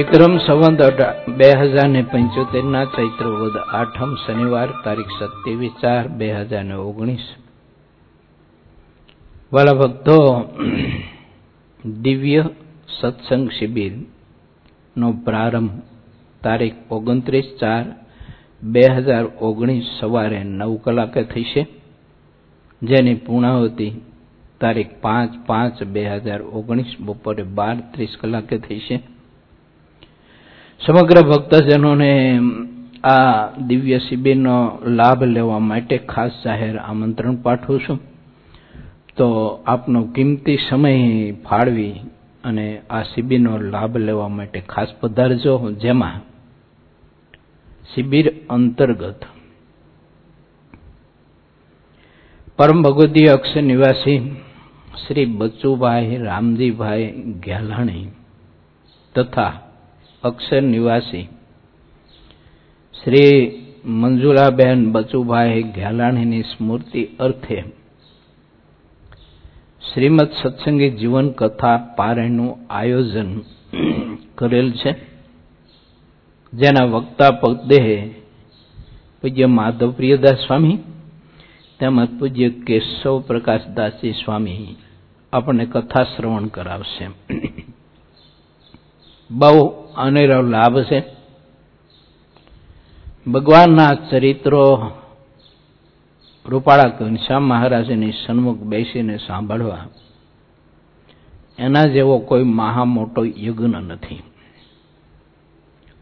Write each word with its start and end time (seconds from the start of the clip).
વિક્રમ 0.00 0.34
સંવંત 0.38 0.82
બે 1.38 1.48
હજાર 1.60 1.88
ને 1.88 2.02
પંચોતેર 2.02 2.64
ના 2.64 2.84
ચૈત્ર 2.84 3.26
વદ 3.40 3.56
આઠમ 3.72 4.12
શનિવાર 4.14 4.68
તારીખ 4.84 5.12
સત્યાવીસ 5.18 5.74
ચાર 5.82 6.08
બે 6.08 6.28
હજાર 6.32 6.64
ને 6.64 6.74
ઓગણીસ. 6.74 7.24
વાલા 9.52 9.72
ભક્તો, 9.72 10.16
દિવ્ય 11.84 12.42
સત્સંગ 13.00 13.50
શિબિર 13.50 13.92
નો 14.96 15.12
પ્રારંભ 15.12 15.76
તારીખ 16.42 16.74
ઓગણત્રીસ 16.90 17.48
ચાર 17.60 17.84
બે 18.62 18.84
હજાર 18.96 19.24
ઓગણીસ 19.40 19.84
સવારે 20.00 20.40
નવ 20.44 20.72
કલાકે 20.76 21.22
થશે. 21.22 21.62
જેની 22.82 23.14
પૂર્ણાહુતિ 23.14 23.92
તારીખ 24.60 24.92
પાંચ 25.00 25.30
પાંચ 25.46 25.82
બે 25.82 26.02
હજાર 26.08 26.40
ઓગણીસ 26.42 26.92
બપોરે 27.00 27.42
બાર 27.42 27.76
ત્રીસ 27.92 28.16
કલાકે 28.20 28.58
થશે. 28.58 28.98
સમગ્ર 30.86 31.18
ભક્તજનોને 31.22 32.12
આ 33.04 33.48
દિવ્ય 33.66 33.98
શિબિરનો 33.98 34.78
લાભ 34.86 35.22
લેવા 35.22 35.58
માટે 35.58 35.98
ખાસ 35.98 36.32
જાહેર 36.44 36.76
આમંત્રણ 36.76 37.36
પાઠવું 37.36 37.80
છું. 37.80 37.98
તો 39.16 39.28
આપનો 39.66 40.00
કિંમતી 40.14 40.58
સમય 40.68 41.32
ફાળવી 41.32 41.94
અને 42.44 42.66
આ 42.90 43.02
શિબિરનો 43.02 43.58
લાભ 43.58 43.96
લેવા 43.96 44.28
માટે 44.28 44.60
ખાસ 44.60 44.88
પધારજો. 45.00 45.54
જેમાં 45.72 46.20
શિબિર 47.94 48.26
અંતર્ગત 48.50 49.20
પરમ 52.56 52.82
ભગવદીય 52.82 53.26
અક્ષ 53.26 53.56
નિવાસી 53.56 54.20
શ્રી 55.06 55.24
બચુભાઈ, 55.24 56.16
રામજીભાઈ 56.16 57.12
ગેલાણી 57.44 58.08
તથા 59.14 59.52
અક્ષર 60.24 60.62
નિવાસી. 60.62 61.28
શ્રી 63.04 63.62
મંજુલાબેન 63.84 64.92
બચુભાઈ 64.92 65.62
ગેલાણીની 65.62 66.42
સ્મૃતિ 66.42 67.04
અર્થે 67.04 67.64
શ્રીમદ 69.92 70.28
સત્સંગી 70.42 70.90
જીવન 70.90 71.30
કથા 71.30 71.76
પારાયણનું 71.96 72.66
આયોજન 72.70 73.40
કરેલ 74.34 74.72
છે. 74.72 74.94
જેના 76.52 76.84
વક્તા 76.84 77.30
પદે 77.30 78.10
પૂજ્ય 79.22 79.46
માધવ 79.46 79.92
પ્રિયદાસ 79.92 80.46
સ્વામી 80.46 80.78
તેમજ 81.78 82.08
પૂજ્ય 82.18 82.50
કેશવ 82.50 83.20
પ્રકાશદાસજી 83.20 84.12
સ્વામી 84.12 84.76
આપણને 85.32 85.66
કથા 85.66 86.04
શ્રવણ 86.04 86.46
કરાવશે. 86.46 87.08
બહુ 89.30 89.79
અનેરો 89.96 90.42
લાભ 90.42 90.82
છે. 90.82 91.02
ભગવાનના 93.30 93.94
ચરિત્રો 94.10 94.92
રૂપાળા 96.46 96.84
ઘનશ્યામ 96.84 97.42
મહારાજની 97.42 98.12
સન્મુખ 98.26 98.58
બેસીને 98.58 99.16
સાંભળવા. 99.16 99.88
એના 101.58 101.84
જેવો 101.84 102.18
કોઈ 102.18 102.42
મહા 102.42 102.84
મોટો 102.84 103.24
યજ્ઞ 103.24 103.74
નથી. 103.76 104.22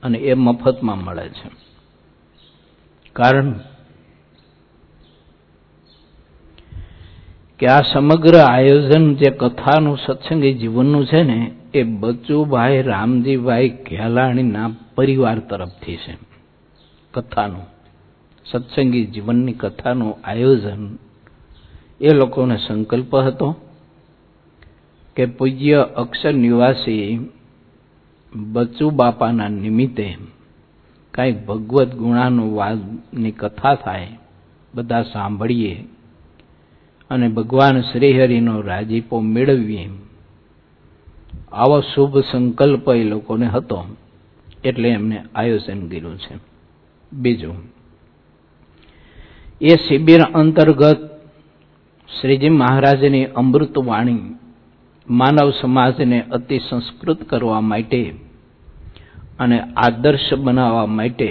અને 0.03 0.19
એ 0.19 0.35
મફતમાં 0.35 0.99
મળે 0.99 1.29
છે. 1.29 1.51
કારણ 3.13 3.55
કે 7.59 7.67
આ 7.67 7.81
સમગ્ર 7.81 8.37
આયોજન 8.37 9.15
જે 9.15 9.31
કથાનું 9.31 9.99
સત્સંગી 10.07 10.55
જીવનનું 10.55 11.07
છે 11.07 11.23
ને 11.23 11.58
એ 11.75 11.83
બચુભાઈ 11.83 12.83
રામજીભાઈ 12.83 13.69
ઘેલાણીના 13.69 14.71
પરિવાર 14.95 15.39
તરફથી 15.39 15.97
છે. 15.97 16.19
કથાનું, 17.15 17.67
સત્સંગી 18.45 19.07
જીવનની 19.07 19.53
કથાનું 19.53 20.15
આયોજન. 20.25 20.99
એ 22.01 22.09
લોકોને 22.15 22.57
સંકલ્પ 22.57 23.17
હતો 23.17 23.57
કે 25.17 25.27
પૂજ્ય 25.27 25.87
અક્ષર 25.97 26.35
નિવાસી 26.35 27.31
બચુ 28.37 28.91
બાપાના 28.91 29.49
નિમિત્તે 29.49 30.17
કાંઈ 31.11 31.33
ભગવત 31.33 31.95
ગુણાનુવાદની 31.95 33.31
કથા 33.31 33.75
થાય, 33.75 34.09
બધા 34.75 35.03
સાંભળીએ 35.03 35.85
અને 37.11 37.29
ભગવાન 37.29 37.81
શ્રીહરિનો 37.81 38.61
રાજીપો 38.61 39.21
મેળવીએ. 39.21 39.89
આવો 41.53 41.81
શુભ 41.81 42.17
સંકલ્પ 42.31 42.89
એ 42.89 43.05
લોકોને 43.05 43.47
હતો, 43.47 43.79
એટલે 44.65 44.89
એમને 44.89 45.19
આયોજન 45.35 45.89
કર્યું 45.89 46.17
છે. 46.17 46.35
બીજું, 47.13 47.59
એ 49.61 49.77
શિબિર 49.77 50.21
અંતર્ગત 50.35 51.01
શ્રીજી 52.09 52.51
મહારાજની 52.51 53.25
અમૃતવાણી 53.35 54.37
માનવ 55.07 55.51
સમાજને 55.61 56.19
અતિ 56.31 56.59
સંસ્કૃત 56.59 57.25
કરવા 57.25 57.61
માટે 57.61 58.15
અને 59.39 59.59
આદર્શ 59.77 60.35
બનાવવા 60.35 60.87
માટે 60.87 61.31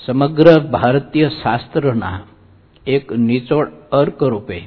સમગ્ર 0.00 0.60
ભારતીય 0.70 1.28
શાસ્ત્રના 1.28 2.18
એક 2.86 3.12
નિચોડ 3.12 3.68
અર્ક 3.92 4.22
રૂપે 4.22 4.58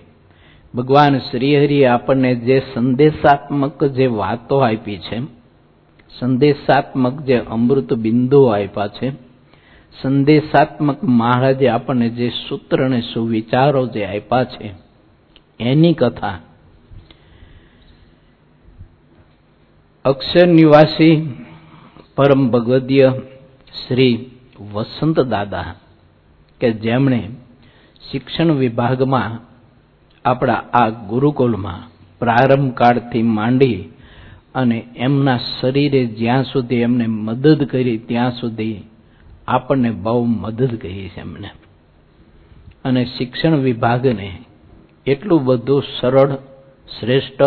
ભગવાન 0.75 1.17
શ્રીહરિએ 1.17 1.85
આપણને 1.85 2.35
જે 2.35 2.63
સંદેશાત્મક 2.73 3.83
જે 3.83 4.07
વાતો 4.07 4.57
આપી 4.57 4.97
છે, 4.97 5.21
સંદેશાત્મક 6.19 7.21
જે 7.21 7.37
અમૃત 7.37 7.93
બિંદુઓ 7.93 8.47
આપ્યા 8.47 8.87
છે, 8.87 9.11
સંદેશાત્મક 10.01 11.03
મહારાજે 11.03 11.67
આપણને 11.67 12.09
જે 12.09 12.29
સૂત્ર 12.29 12.83
અને 12.83 13.01
સુવિચારો 13.01 13.87
જે 13.87 14.05
આપ્યા 14.05 14.43
છે, 14.43 14.73
એની 15.59 15.93
કથા. 15.93 16.39
અક્ષર 20.05 20.47
નિવાસી 20.47 21.15
પરમ 22.15 22.49
ભગવદીય 22.49 23.13
શ્રી 23.87 24.31
વસંત 24.73 25.19
દાદા, 25.19 25.75
કે 26.61 26.71
જેમણે 26.71 27.29
શિક્ષણ 28.11 28.51
વિભાગમાં 28.51 29.54
આપણા 30.25 30.61
આ 30.73 30.89
ગુરુકુલમાં 30.89 31.81
પ્રારંભ 32.19 32.73
કાળથી 32.73 33.23
માંડી 33.23 33.89
અને 34.55 34.87
એમના 34.95 35.37
શરીરે 35.37 36.05
જ્યાં 36.05 36.43
સુધી 36.43 36.75
એમને 36.75 37.07
મદદ 37.07 37.63
કરી 37.63 37.97
ત્યાં 37.97 38.31
સુધી 38.31 38.83
આપણને 39.47 39.91
બહુ 39.91 40.25
મદદ 40.25 40.75
કરી 40.75 41.09
છે 41.09 41.21
એમને. 41.21 41.49
અને 42.85 43.05
શિક્ષણ 43.05 43.55
વિભાગને 43.55 44.37
એટલું 45.05 45.45
બધું 45.45 45.83
સરળ, 46.01 46.31
શ્રેષ્ઠ 46.99 47.41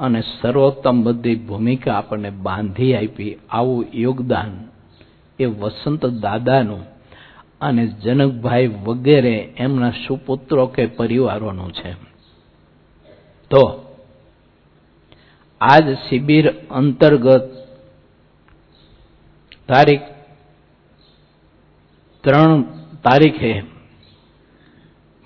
અને 0.00 0.20
સર્વોત્તમ 0.20 1.02
બધી 1.02 1.34
ભૂમિકા 1.34 1.94
આપણને 1.94 2.30
બાંધી 2.30 2.94
આપી 2.94 3.38
આવું 3.50 3.86
યોગદાન 3.94 4.52
એ 5.38 5.44
વસંત 5.44 6.06
દાદાનું 6.06 6.95
અને 7.60 7.86
જનકભાઈ 7.86 8.66
વગેરે 8.66 9.36
એમના 9.56 9.90
સુપુત્રો 10.06 10.66
કે 10.66 10.86
પરિવારોનું 10.86 11.72
છે. 11.72 11.96
તો 13.50 13.62
આજ 15.60 15.86
શિબિર 16.08 16.44
અંતર્ગત 16.70 17.46
તારીખ 19.68 20.06
ત્રણ 22.24 22.62
તારીખે 23.02 23.52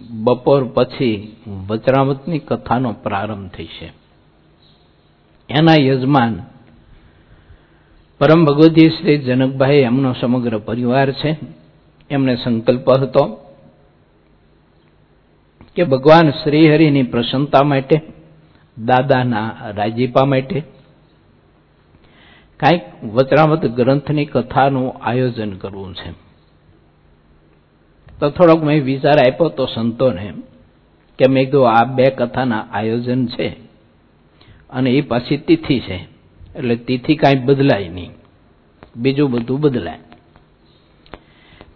બપોર 0.00 0.62
પછી 0.74 1.36
વચરામતની 1.68 2.38
કથાનો 2.38 2.92
પ્રારંભ 2.92 3.50
થશે 3.50 3.88
એના 5.48 5.80
યજમાન 5.80 6.34
પરમ 8.20 8.44
ભગવતી 8.44 8.90
શ્રી 8.90 9.18
જનકભાઈ 9.18 9.80
એમનો 9.80 10.12
સમગ્ર 10.12 10.58
પરિવાર 10.58 11.12
છે. 11.12 11.59
એમને 12.10 12.34
સંકલ્પ 12.36 12.88
હતો 13.02 13.24
કે 15.76 15.84
ભગવાન 15.84 16.30
શ્રીહરિની 16.30 17.02
પ્રસન્નતા 17.02 17.64
માટે, 17.64 17.96
દાદાના 18.76 19.48
રાજીપા 19.76 20.26
માટે 20.26 20.58
કાંઈક 22.60 22.84
વચરામત 23.14 23.64
ગ્રંથની 23.66 24.26
કથાનું 24.26 24.88
આયોજન 25.02 25.52
કરવું 25.56 25.94
છે. 25.94 26.10
તો 28.18 28.30
થોડોક 28.30 28.60
મેં 28.62 28.84
વિચાર 28.84 29.18
આપ્યો 29.18 29.48
તો 29.48 29.64
સંતોને 29.66 30.26
કે 31.18 31.24
મેં 31.28 31.44
કીધું, 31.46 31.68
આ 31.68 31.84
બે 31.84 32.06
કથાના 32.10 32.66
આયોજન 32.72 33.22
છે 33.26 33.46
અને 34.70 34.90
એ 34.90 35.02
પાછી 35.02 35.36
તિથિ 35.38 35.76
છે, 35.80 35.98
એટલે 36.56 36.74
તિથિ 36.76 37.12
કાંઈ 37.16 37.44
બદલાય 37.46 37.88
નહીં. 37.88 38.12
બીજું 38.96 39.30
બધું 39.30 39.60
બદલાય. 39.60 40.09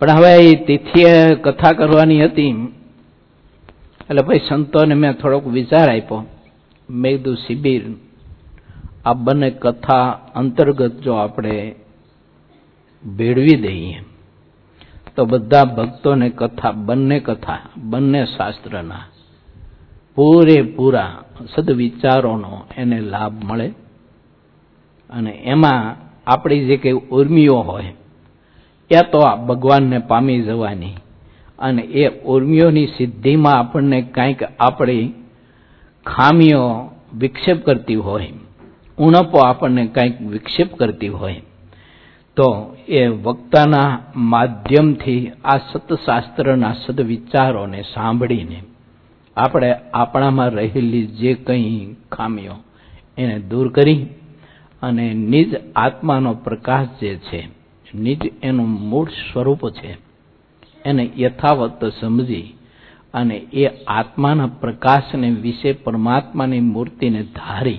પણ 0.00 0.10
હવે 0.10 0.34
એ 0.34 0.64
તિથિએ 0.64 1.34
કથા 1.34 1.72
કરવાની 1.72 2.24
હતી. 2.24 2.50
એટલે 4.10 4.22
ભાઈ 4.22 4.38
સંતોને 4.48 4.94
મેં 4.94 5.12
થોડોક 5.12 5.46
વિચાર 5.46 5.88
આપ્યો. 5.88 6.26
મેં 6.90 7.24
શિબિર, 7.46 7.82
આ 9.04 9.14
બંને 9.14 9.50
કથા 9.50 10.10
અંતર્ગત 10.34 11.00
જો 11.00 11.12
આપણે 11.12 11.74
ભેળવી 13.16 13.56
દઈએ, 13.56 14.02
તો 15.16 15.24
બધા 15.24 15.64
ભક્તોને 15.64 16.30
કથા, 16.30 16.72
બંને 16.72 17.20
કથા, 17.20 17.58
બંને 17.76 18.24
શાસ્ત્રના 18.24 19.04
પૂરેપૂરા 20.14 21.24
સદવિચારોનો 21.54 22.62
એને 22.76 23.00
લાભ 23.00 23.44
મળે. 23.44 23.68
અને 25.10 25.30
એમાં 25.30 25.96
આપણી 26.26 26.64
જે 26.64 26.76
કંઈ 26.76 26.92
ઉર્મિઓ 26.92 27.56
હોય 27.56 27.92
આ 28.90 29.36
ભગવાનને 29.36 29.98
પામી 29.98 30.42
જવાની. 30.42 30.94
અને 31.58 31.82
એ 31.82 32.08
ઉર્મિઓની 32.08 32.86
સિદ્ધિમાં 32.86 33.58
આપણને 33.58 34.02
કાંઈક 34.02 34.42
આપણી 34.42 35.14
ખામીઓ 36.06 36.90
વિક્ષેપ 37.18 37.64
કરતી 37.64 37.94
હોય, 37.94 38.32
ઉણપો 38.98 39.38
આપણને 39.38 39.86
કંઈક 39.86 40.20
વિક્ષેપ 40.20 40.74
કરતી 40.74 41.08
હોય, 41.08 41.40
તો 42.36 42.76
એ 42.88 43.06
વક્તાના 43.06 43.98
માધ્યમથી 44.16 45.32
આ 45.44 45.58
સતશાસ્ત્રના 45.58 46.74
સદવિચારોને 46.86 47.82
સાંભળીને 47.82 48.62
આપણે 49.36 49.74
આપણામાં 49.94 50.48
રહેલી 50.48 51.06
જે 51.06 51.34
કંઈ 51.34 51.96
ખામીઓ 52.12 52.56
એને 53.18 53.38
દૂર 53.38 53.72
કરી 53.72 54.06
અને 54.82 55.14
નિજ 55.14 55.50
આત્માનો 55.76 56.34
પ્રકાશ 56.34 56.88
જે 57.00 57.16
છે 57.16 57.48
નિજ 57.94 58.32
એનું 58.42 58.68
મૂળ 58.68 59.08
સ્વરૂપ 59.08 59.70
છે. 59.70 59.96
એને 60.84 61.10
યથાવત 61.18 61.84
સમજી 62.00 62.54
અને 63.14 63.36
એ 63.36 63.66
આત્માના 63.84 64.46
પ્રકાશને 64.46 65.30
વિશે 65.30 65.72
પરમાત્માની 65.72 66.60
મૂર્તિને 66.60 67.22
ધારી 67.22 67.78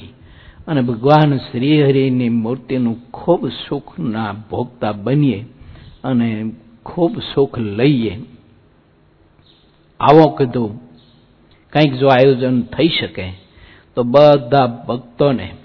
અને 0.68 0.82
ભગવાન 0.82 1.38
શ્રીહરિની 1.38 2.30
મૂર્તિનું 2.30 3.12
ખૂબ 3.12 3.48
સુખના 3.48 4.36
ભોગતા 4.52 4.92
બનીએ 4.92 5.46
અને 6.04 6.52
ખૂબ 6.86 7.20
સુખ 7.36 7.60
લઈએ. 7.60 8.20
આવો 10.00 10.30
કીધું, 10.30 10.80
કંઈક 11.74 11.94
જો 11.94 12.08
આયોજન 12.08 12.62
થઈ 12.62 12.88
શકે, 12.88 13.34
તો 13.96 14.04
બધા 14.04 14.66
ભક્તોને 14.88 15.56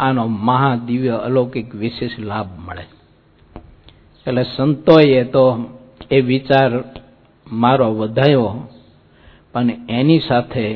આનો 0.00 0.26
મહાદિવ્ય 0.26 1.10
અલૌકિક 1.10 1.74
વિશેષ 1.74 2.18
લાભ 2.18 2.48
મળે. 2.58 2.95
એટલે 4.26 4.44
સંતોએ 4.44 5.24
તો 5.24 5.44
એ 6.10 6.20
વિચાર 6.20 6.84
મારો 7.46 7.94
વધાયો 7.94 8.68
પણ 9.52 9.70
એની 9.88 10.20
સાથે 10.20 10.66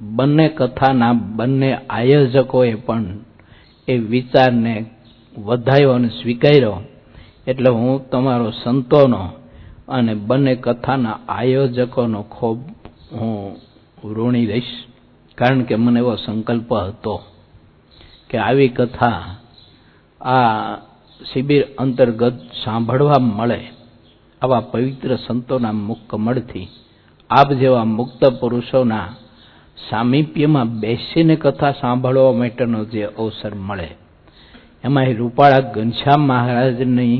બંને 0.00 0.48
કથાના 0.48 1.14
બંને 1.14 1.78
આયોજકોએ 1.90 2.76
પણ 2.76 3.06
એ 3.88 3.94
વિચારને 3.96 4.74
વધાયો 5.38 5.92
અને 5.92 6.08
સ્વીકાર્યો. 6.08 6.82
એટલે 7.46 7.70
હું 7.70 8.10
તમારો 8.10 8.50
સંતોનો 8.52 9.30
અને 9.88 10.14
બંને 10.14 10.56
કથાના 10.56 11.18
આયોજકોનો 11.28 12.22
ખૂબ 12.22 12.58
હું 13.12 13.56
ઋણી 14.04 14.46
રહીશ. 14.46 14.74
કારણ 15.38 15.62
કે 15.62 15.76
મને 15.76 15.98
એવો 15.98 16.16
સંકલ્પ 16.16 16.70
હતો 16.72 17.22
કે 18.30 18.38
આવી 18.38 18.68
કથા 18.68 19.20
આ 20.20 20.76
શિબિર 21.20 21.62
અંતર્ગત 21.78 22.36
સાંભળવા 22.64 23.18
મળે 23.18 23.60
આવા 24.42 24.60
પવિત્ર 24.60 25.16
સંતોના 25.16 25.72
મુખ 25.72 26.04
કમળથી 26.06 26.68
આપ 27.30 27.52
જેવા 27.52 27.84
મુક્ત 27.84 28.22
પુરુષોના 28.40 29.08
સામીપ્યમાં 29.90 30.80
બેસીને 30.80 31.36
કથા 31.36 31.72
સાંભળવા 31.72 32.32
માટેનો 32.32 32.84
જે 32.84 33.02
અવસર 33.18 33.54
મળે. 33.54 33.88
એમાં 34.84 35.12
રૂપાળા 35.12 35.60
ઘનશ્યામ 35.60 36.20
મહારાજની 36.20 37.16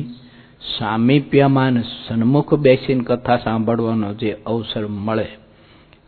સામીપ્યમાં 0.79 1.83
સન્મુખ 1.83 2.55
બેસીને 2.55 3.05
કથા 3.05 3.37
સાંભળવાનો 3.37 4.15
જે 4.15 4.31
અવસર 4.47 4.87
મળે, 4.87 5.29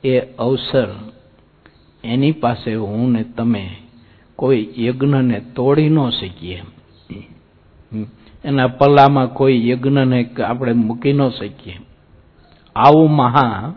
એ 0.05 0.21
અવસર 0.39 0.89
એની 2.05 2.33
પાસે 2.33 2.75
હું 2.75 3.13
ને 3.13 3.23
તમે 3.23 3.77
કોઈ 4.37 4.69
યજ્ઞને 4.79 5.41
તોડી 5.41 5.89
ન 5.89 6.11
શકીએ. 6.11 6.63
એના 8.45 8.69
પલ્લામાં 8.69 9.35
કોઈ 9.35 9.69
યજ્ઞને 9.69 10.19
આપણે 10.45 10.73
મૂકી 10.73 11.13
ન 11.13 11.23
શકીએ. 11.29 11.77
આવું 12.77 13.11
મહા 13.11 13.75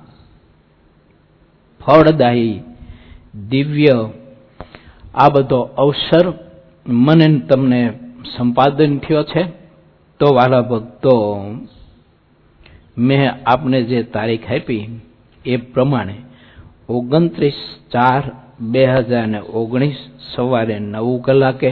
ફળદાયી 1.81 2.63
દિવ્ય 3.49 3.97
આ 5.15 5.29
બધો 5.29 5.59
અવસર 5.77 6.25
મને 6.85 7.27
તમને 7.39 7.79
સંપાદન 8.37 8.93
થયો 8.97 9.23
છે. 9.23 9.43
તો 10.19 10.27
વાલા 10.35 10.61
ભક્તો, 10.61 11.13
મેં 12.97 13.21
આપને 13.45 13.77
જે 13.83 14.03
તારીખ 14.03 14.47
આપી 14.51 14.83
એ 15.45 15.57
પ્રમાણે 15.57 16.15
ઓગણત્રીસ 16.89 17.59
ચાર 17.91 18.23
બે 18.59 18.83
હજાર 18.85 19.27
ને 19.27 19.39
ઓગણીસ 19.53 19.99
સવારે 20.35 20.75
નવ 20.79 21.21
કલાકે 21.21 21.71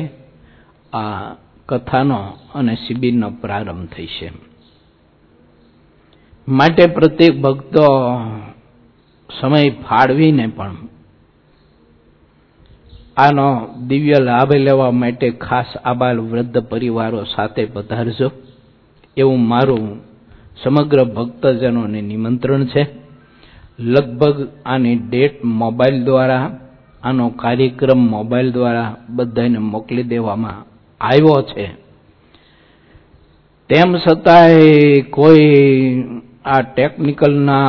આ 0.94 1.36
કથાનો 1.72 2.20
અને 2.56 2.76
શિબિરનો 2.76 3.28
પ્રારંભ 3.42 3.90
થશે 3.90 4.30
માટે 6.48 6.86
પ્રત્યેક 6.86 7.42
ભક્તો 7.42 7.86
સમય 9.40 9.70
ફાળવીને 9.70 10.48
પણ 10.48 10.92
આનો 13.18 13.48
દિવ્ય 13.88 14.18
લાભ 14.20 14.52
લેવા 14.54 14.92
માટે 14.92 15.28
ખાસ 15.32 15.70
આબાલ 15.86 16.20
વૃદ્ધ 16.20 16.58
પરિવારો 16.58 17.24
સાથે 17.24 17.66
પધારજો. 17.66 18.32
એવું 19.18 19.48
મારું 19.48 19.86
સમગ્ર 20.64 21.00
ભક્તજનોને 21.04 22.02
નિમંત્રણ 22.02 22.66
છે. 22.66 22.84
લગભગ 23.80 24.38
આની 24.66 24.96
ડેટ 24.96 25.44
મોબાઈલ 25.44 26.06
દ્વારા, 26.06 26.46
આનો 27.04 27.30
કાર્યક્રમ 27.30 28.02
મોબાઈલ 28.10 28.52
દ્વારા 28.52 28.96
બધાને 29.10 29.58
મોકલી 29.58 30.04
દેવામાં 30.04 30.71
આવ્યો 31.02 31.42
છે. 31.50 31.66
તેમ 33.70 33.90
છતાંય 34.06 35.02
કોઈ 35.10 35.50
આ 36.46 36.62
ટેકનિકલના 36.62 37.68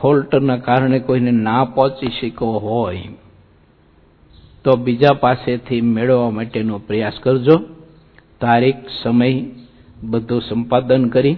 ફોલ્ટના 0.00 0.56
કારણે 0.58 0.98
કોઈને 0.98 1.32
ના 1.38 1.64
પહોંચી 1.74 2.16
શક્યો 2.18 2.58
હોય, 2.58 3.08
તો 4.64 4.70
બીજા 4.76 5.20
પાસેથી 5.20 5.80
મેળવવા 5.94 6.30
માટેનો 6.30 6.78
પ્રયાસ 6.78 7.18
કરજો. 7.22 7.56
તારીખ, 8.40 8.82
સમય 9.02 9.30
બધું 10.02 10.40
સંપાદન 10.40 11.04
કરી 11.08 11.36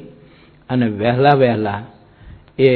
અને 0.71 0.87
વહેલા 0.91 1.35
વહેલા 1.35 1.81
એ 2.59 2.71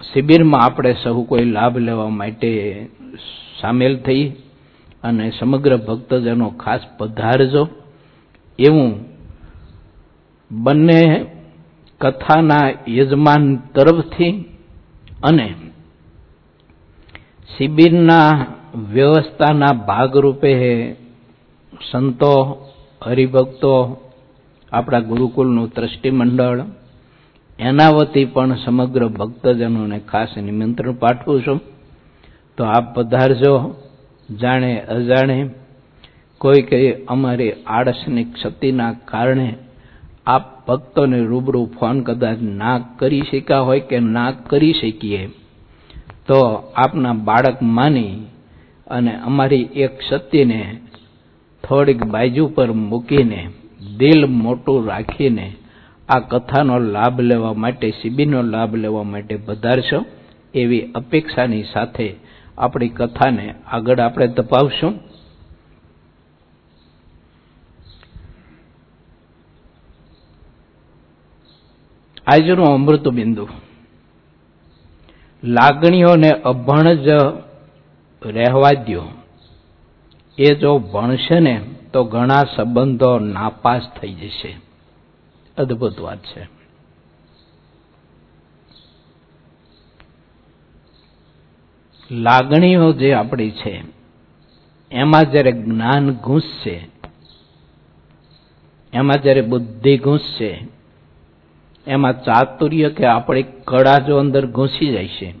શિબિરમાં 0.00 0.62
આપણે 0.62 0.92
સહુ 1.02 1.22
કોઈ 1.22 1.44
લાભ 1.50 1.76
લેવા 1.78 2.08
માટે 2.10 2.50
સામેલ 3.60 3.94
થઈ 4.06 4.24
અને 5.04 5.32
સમગ્ર 5.38 5.76
ભક્તજનો 5.76 6.48
ખાસ 6.50 6.80
પધારજો. 6.98 7.68
એવું 8.58 9.04
બંને 10.50 11.26
કથાના 12.00 12.70
યજમાન 12.88 13.56
તરફથી 13.56 14.44
અને 15.22 15.54
શિબિરના 17.56 18.46
વ્યવસ્થાના 18.92 19.72
ભાગરૂપે 19.72 20.92
સંતો, 21.92 22.66
હરિભક્તો, 23.04 24.00
આપણા 24.72 25.00
ગુરુકુલનું 25.00 25.70
ટ્રસ્ટી 25.70 26.10
એના 27.58 27.90
વતી 27.90 28.24
પણ 28.24 28.54
સમગ્ર 28.54 29.08
ભક્તજનોને 29.08 29.98
ખાસ 29.98 30.28
નિમંત્રણ 30.36 30.92
પાઠવું 30.92 31.42
છું. 31.42 31.60
તો 32.56 32.64
આપ 32.64 32.94
પધારજો. 32.94 33.74
જાણે 34.28 34.70
અજાણે 34.88 35.50
કોઈ 36.40 36.62
કઈ 36.62 36.90
અમારી 37.06 37.52
આળસની 37.66 38.24
ક્ષતિના 38.24 38.92
કારણે 39.04 39.48
આપ 40.26 40.46
ભક્તોને 40.66 41.18
રૂબરૂ 41.20 41.66
ફોન 41.66 42.02
કદાચ 42.02 42.38
ના 42.40 42.78
કરી 42.98 43.22
શક્યા 43.22 43.58
હોય 43.58 43.80
કે 43.80 44.00
ના 44.00 44.30
કરી 44.30 44.72
શકીએ, 44.72 45.22
તો 46.26 46.38
આપના 46.76 47.12
બાળક 47.12 47.62
માની 47.62 48.22
અને 48.86 49.12
અમારી 49.16 49.70
એક 49.74 49.98
ક્ષતિને 49.98 50.60
થોડીક 51.64 52.04
બાજુ 52.04 52.44
પર 52.48 52.70
મૂકીને, 52.72 53.40
દિલ 53.96 54.26
મોટું 54.26 54.86
રાખીને 54.86 55.46
આ 56.08 56.20
કથાનો 56.20 56.78
લાભ 56.78 57.20
લેવા 57.20 57.54
માટે, 57.54 57.90
શિબિરનો 57.90 58.42
લાભ 58.42 58.74
લેવા 58.74 59.02
માટે 59.02 59.36
પધારશો 59.36 60.00
એવી 60.54 60.90
અપેક્ષાની 60.94 61.62
સાથે 61.62 62.08
આપણી 62.58 62.88
કથાને 62.88 63.54
આગળ 63.66 64.00
આપણે 64.00 64.28
તપાવશું. 64.28 65.00
આજનું 72.26 72.66
અમૃત 72.66 73.08
બિંદુ. 73.08 73.48
લાગણીઓને 75.44 76.30
અભણ 76.30 76.92
જ 76.92 77.08
રહેવા 78.26 78.72
દો 78.72 79.08
એ 80.38 80.54
જો 80.54 80.78
ભણશે 80.78 81.40
ને, 81.40 81.74
તો 81.92 82.04
ઘણા 82.04 82.44
સંબંધો 82.44 83.18
નાપાસ 83.18 83.82
થઈ 84.00 84.14
જશે. 84.14 84.56
અદ્ભુત 85.58 86.00
વાત 86.00 86.18
છે. 86.18 86.57
લાગણીઓ 92.10 92.92
જે 92.92 93.14
આપણી 93.14 93.50
છે, 93.50 93.84
એમાં 94.92 95.30
જ્યારે 95.30 95.52
જ્ઞાન 95.52 96.10
ઘૂસશે, 96.12 96.88
એમાં 98.92 99.22
જ્યારે 99.22 99.40
બુદ્ધિ 99.40 99.98
ઘૂસશે, 99.98 100.50
એમાં 101.86 102.24
ચાતુર્ય 102.24 102.90
કે 102.90 103.06
આપણી 103.06 103.42
કળા 103.42 103.98
જો 103.98 104.18
અંદર 104.18 104.46
ઘૂસી 104.46 104.92
જાય 104.92 105.08
છે 105.08 105.34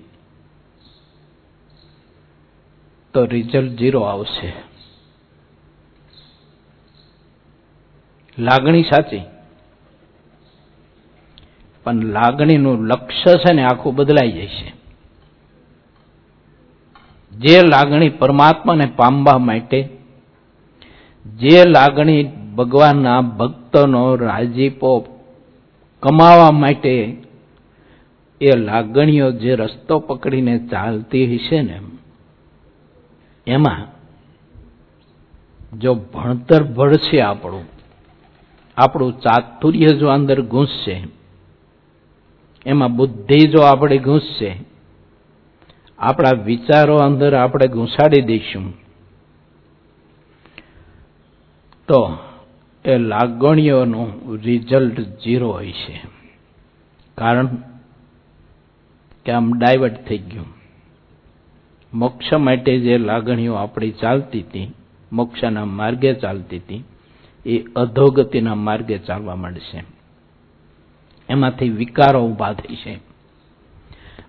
તો 3.14 3.24
રિઝલ્ટ 3.24 3.78
ઝીરો 3.78 4.00
આવશે. 4.00 4.52
લાગણી 8.38 8.82
સાચી, 8.82 9.24
પણ 11.84 12.04
લાગણીનું 12.04 12.86
લક્ષ્ય 12.86 13.32
છે 13.34 13.52
ને 13.52 13.64
આખું 13.64 13.94
બદલાઈ 13.94 14.32
જાય 14.32 14.48
છે 14.48 14.77
જે 17.38 17.62
લાગણી 17.62 18.08
પરમાત્માને 18.08 18.86
પામવા 18.96 19.38
માટે, 19.38 19.80
જે 21.26 21.64
લાગણી 21.64 22.24
ભગવાનના 22.56 23.20
ભક્તનો 23.20 24.16
રાજીપો 24.16 24.90
કમાવા 26.02 26.50
માટે, 26.50 26.94
એ 28.40 28.50
લાગણીઓ 28.56 29.30
જે 29.32 29.56
રસ્તો 29.56 29.98
પકડીને 29.98 30.58
ચાલતી 30.58 31.36
હશે 31.36 31.62
ને, 31.62 31.76
એમાં 33.46 33.86
જો 35.78 35.94
ભણતર 35.94 36.62
ભળશે 36.62 37.20
આપણું 37.20 37.66
આપણું 38.76 39.20
ચાતુર્ય 39.20 39.86
જો 39.86 40.08
અંદર 40.08 40.42
ઘૂસશે, 40.42 40.96
એમાં 42.66 42.96
બુદ્ધિ 42.96 43.40
જો 43.48 43.60
આપણે 43.60 43.98
ઘૂસશે 43.98 44.50
આપણા 45.98 46.30
વિચારો 46.44 46.96
અંદર 46.96 47.34
આપણે 47.34 47.68
ઘૂંસાડી 47.68 48.20
દઈશું. 48.20 48.72
તો 51.88 52.18
એ 52.84 52.98
લાગણીઓનું 52.98 54.38
રિઝલ્ટ 54.40 55.00
ઝીરો 55.00 55.52
હોય 55.52 55.72
છે. 55.72 56.00
કારણ 57.14 57.46
કે 59.24 59.32
આમ 59.32 59.58
ડાયવર્ટ 59.58 60.04
થઈ 60.08 60.18
ગયું. 60.18 60.46
મોક્ષ 61.94 62.32
માટે 62.32 62.80
જે 62.80 62.98
લાગણીઓ 62.98 63.54
આપણી 63.54 63.90
ચાલતી 63.90 64.40
હતી, 64.40 64.72
મોક્ષના 65.12 65.64
માર્ગે 65.64 66.14
ચાલતી 66.14 66.56
હતી, 66.56 66.84
એ 67.46 67.58
અધોગતિના 67.76 68.54
માર્ગે 68.54 68.98
ચાલવા 68.98 69.34
માંડશે. 69.34 69.84
એમાંથી 71.28 71.68
વિકારો 71.68 72.20
ઊભા 72.20 72.54
છે 72.54 73.07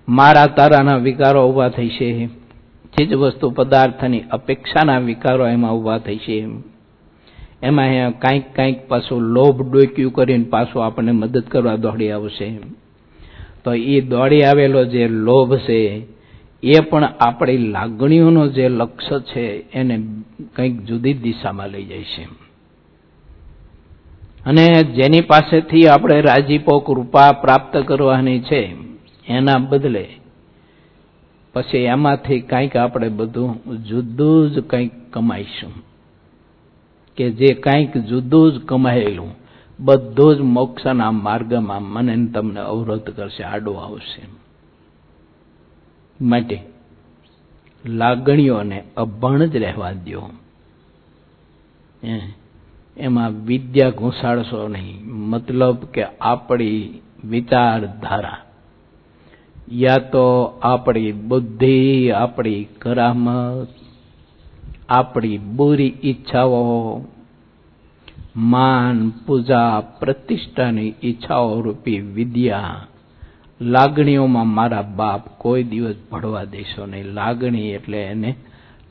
મારા 0.10 0.46
તારાના 0.46 0.98
વિકારો 0.98 1.50
ઊભા 1.50 1.70
થઈ 1.70 1.90
છે. 1.90 2.28
ચીજ 2.98 3.14
વસ્તુ 3.14 3.50
પદાર્થની 3.50 4.20
અપેક્ષાના 4.20 5.00
વિકારો 5.00 5.48
એમાં 5.48 5.74
ઊભા 5.74 5.98
થઈ 5.98 6.18
છે. 6.18 6.48
એમાં 7.64 8.20
કાંઈક 8.20 8.44
કાંઈક 8.56 8.88
પાછું 8.88 9.22
લોભ 9.22 9.74
ડોક્યું 9.74 10.14
કરીને 10.14 10.44
પાછું 10.44 10.86
આપણને 10.86 11.12
મદદ 11.12 11.40
કરવા 11.40 11.76
દોડી 11.76 12.12
આવશે. 12.12 12.58
તો 13.64 13.74
એ 13.74 14.02
દોડી 14.02 14.44
આવેલો 14.44 14.86
જે 14.86 15.08
લોભ 15.08 15.56
છે, 15.56 16.06
એ 16.64 16.80
પણ 16.80 17.04
આપણી 17.04 17.58
લાગણીઓનો 17.58 18.48
જે 18.48 18.70
લક્ષ્ય 18.70 19.20
છે, 19.20 19.72
એને 19.72 20.04
કંઈક 20.56 20.82
જુદી 20.82 21.14
દિશામાં 21.14 21.70
લઈ 21.70 21.86
જાય 21.86 22.04
છે. 22.04 22.24
અને 24.46 24.84
જેની 24.84 25.22
પાસેથી 25.22 25.88
આપણે 25.88 26.22
રાજીપો 26.22 26.80
કૃપા 26.80 27.32
પ્રાપ્ત 27.32 27.78
કરવાની 27.78 28.40
છે 28.40 28.89
એના 29.30 29.58
બદલે 29.58 30.06
પછી 31.54 31.78
એમાંથી 31.78 32.40
કંઈક 32.42 32.78
આપણે 32.78 33.10
બધું 33.10 33.78
જુદું 33.84 34.52
જ 34.52 34.60
કંઈક 34.60 35.12
કમાઈશું. 35.12 35.74
કે 37.18 37.30
જે 37.30 37.54
કંઈક 37.54 37.98
જુદું 37.98 38.52
જ 38.52 38.66
કમાયેલું, 38.66 39.32
બધું 39.80 40.36
જ 40.36 40.40
મોક્ષના 40.40 41.12
માર્ગમાં 41.12 41.84
મને 41.84 42.28
તમને 42.28 42.60
અવરોધ 42.60 43.10
કરશે, 43.10 43.44
આડો 43.44 43.74
આવશે. 43.74 44.22
માટે 46.22 46.58
લાગણીઓને 47.86 48.84
અભણ 48.98 49.46
જ 49.46 49.56
રહેવા 49.56 49.92
દો 49.92 50.30
એમાં 52.98 53.46
વિદ્યા 53.46 53.90
ઘુસાડશો 53.90 54.68
નહીં. 54.68 55.06
મતલબ 55.06 55.76
કે 55.76 56.04
આપણી 56.22 57.02
વિચારધારા 57.24 58.38
યા 59.72 59.98
તો 59.98 60.44
આપણી 60.64 61.12
બુદ્ધિ, 61.12 62.12
આપણી 62.12 62.64
કરામત, 62.64 63.68
આપણી 64.90 65.38
બુરી 65.38 65.98
ઈચ્છાઓ, 66.04 67.06
માન, 68.36 69.10
પૂજા, 69.10 69.82
પ્રતિષ્ઠાની 69.82 70.96
ઈચ્છાઓ 71.04 71.62
રૂપી 71.62 72.00
વિદ્યા 72.00 72.88
લાગણીઓમાં 73.62 74.48
મારા 74.48 74.82
બાપ 74.82 75.28
કોઈ 75.38 75.64
દિવસ 75.64 75.96
ભળવા 76.12 76.44
દેશો 76.44 76.86
નહીં. 76.86 77.06
લાગણી 77.06 77.70
એટલે 77.70 78.04
એને 78.04 78.36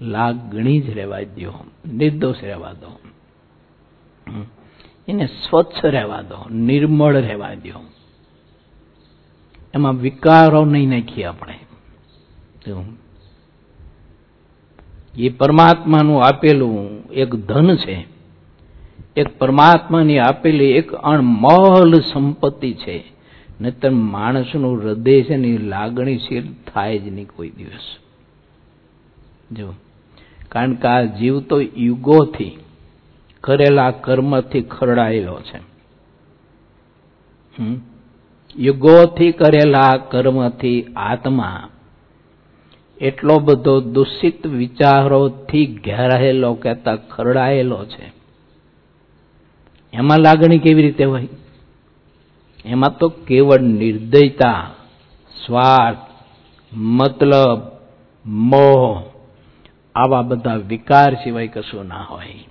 લાગણી 0.00 0.80
જ 0.80 0.90
રહેવા 0.90 1.20
દો 1.20 1.64
નિર્દોષ 1.92 2.36
રહેવા 2.42 2.72
દો. 2.72 2.98
એને 5.08 5.26
સ્વચ્છ 5.26 5.84
રહેવા 5.84 6.22
દો. 6.22 6.54
નિર્મળ 6.54 7.16
રહેવા 7.16 7.54
દો 7.54 7.97
એમાં 9.74 9.98
વિકારો 9.98 10.64
નહીં 10.64 10.88
નાખીએ 10.88 11.24
આપણે. 11.24 11.58
એ 15.18 15.28
પરમાત્માનું 15.28 16.24
આપેલું 16.24 17.04
એક 17.12 17.34
ધન 17.34 17.76
છે. 17.76 18.06
એક 19.16 19.38
પરમાત્માની 19.38 20.18
આપેલી 20.18 20.64
એક 20.64 20.92
અણમોલ 20.92 22.00
સંપત્તિ 22.00 22.72
છે. 22.72 23.04
નહીતર 23.60 23.90
માણસનું 23.90 24.82
હૃદય 24.82 25.22
છે 25.22 25.36
ને 25.36 25.58
લાગણીશીલ 25.58 26.52
થાય 26.74 26.98
જ 26.98 27.08
નહીં 27.08 27.28
કોઈ 27.36 27.50
દિવસ. 27.50 27.96
જો. 29.52 29.74
કારણ 30.48 30.74
કે 30.74 30.88
આ 30.88 31.02
જીવ 31.02 31.40
તો 31.40 31.60
યુગોથી 31.60 32.58
કરેલા 33.40 33.90
કર્મથી 33.90 34.62
ખરડાયેલો 34.62 35.40
છે. 35.40 35.60
યુગોથી 38.56 39.32
કરેલા 39.32 39.96
કર્મથી 39.96 40.82
આત્મા 40.96 41.68
એટલો 43.00 43.38
બધો 43.38 43.80
દૂષિત 43.80 44.46
વિચારોથી 44.46 45.66
ઘેરાયેલો 45.66 46.54
ખરડાયેલો 47.10 47.84
છે. 47.84 48.12
એમાં 49.92 50.18
લાગણી 50.18 50.58
કેવી 50.58 50.82
રીતે 50.82 51.04
હોય? 51.04 51.28
એમાં 52.64 52.98
તો 52.98 53.08
કેવળ 53.08 53.60
નિર્દયતા, 53.60 54.70
સ્વાર્થ, 55.46 55.96
મતલબ, 56.72 57.60
મોહ 58.26 59.02
આવા 59.94 60.22
બધા 60.22 60.54
વિકાર 60.54 61.14
સિવાય 61.14 61.48
કશું 61.48 61.86
ના 61.86 62.02
હોય. 62.02 62.44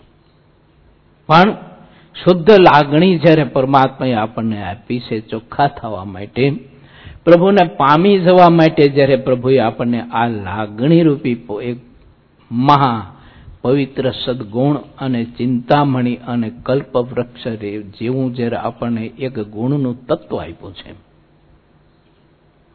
પણ 1.28 1.56
શુદ્ધ 2.20 2.50
લાગણી 2.60 3.20
જ્યારે 3.20 3.46
પરમાત્માએ 3.48 4.14
આપણને 4.16 4.58
આપી 4.64 5.00
છે, 5.00 5.22
ચોખ્ખા 5.22 5.68
થવા 5.68 6.06
માટે, 6.06 6.46
પ્રભુને 7.26 7.64
પામી 7.78 8.18
જવા 8.20 8.50
માટે 8.50 8.90
જ્યારે 8.90 9.18
પ્રભુએ 9.18 9.60
આપણને 9.60 10.00
આ 10.12 10.28
લાગણી 10.28 11.04
રૂપી 11.04 11.38
એક 11.62 11.80
મહા 12.52 13.00
પવિત્ર 13.62 14.06
સદગુણ 14.24 14.76
અને 14.98 15.22
ચિંતામણી 15.38 16.20
અને 16.28 16.50
કલ્પવૃક્ષ 16.66 17.46
જેવું 17.98 18.34
જ્યારે 18.34 18.58
આપણને 18.60 19.04
એક 19.20 19.36
ગુણનું 19.50 19.98
તત્વ 20.08 20.40
આપ્યું 20.40 20.74
છે, 20.74 20.92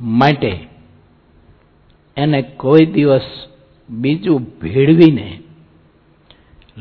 માટે 0.00 0.52
એને 2.16 2.40
કોઈ 2.56 2.86
દિવસ 2.86 3.28
બીજું 3.88 4.42
ભેળવીને 4.60 5.28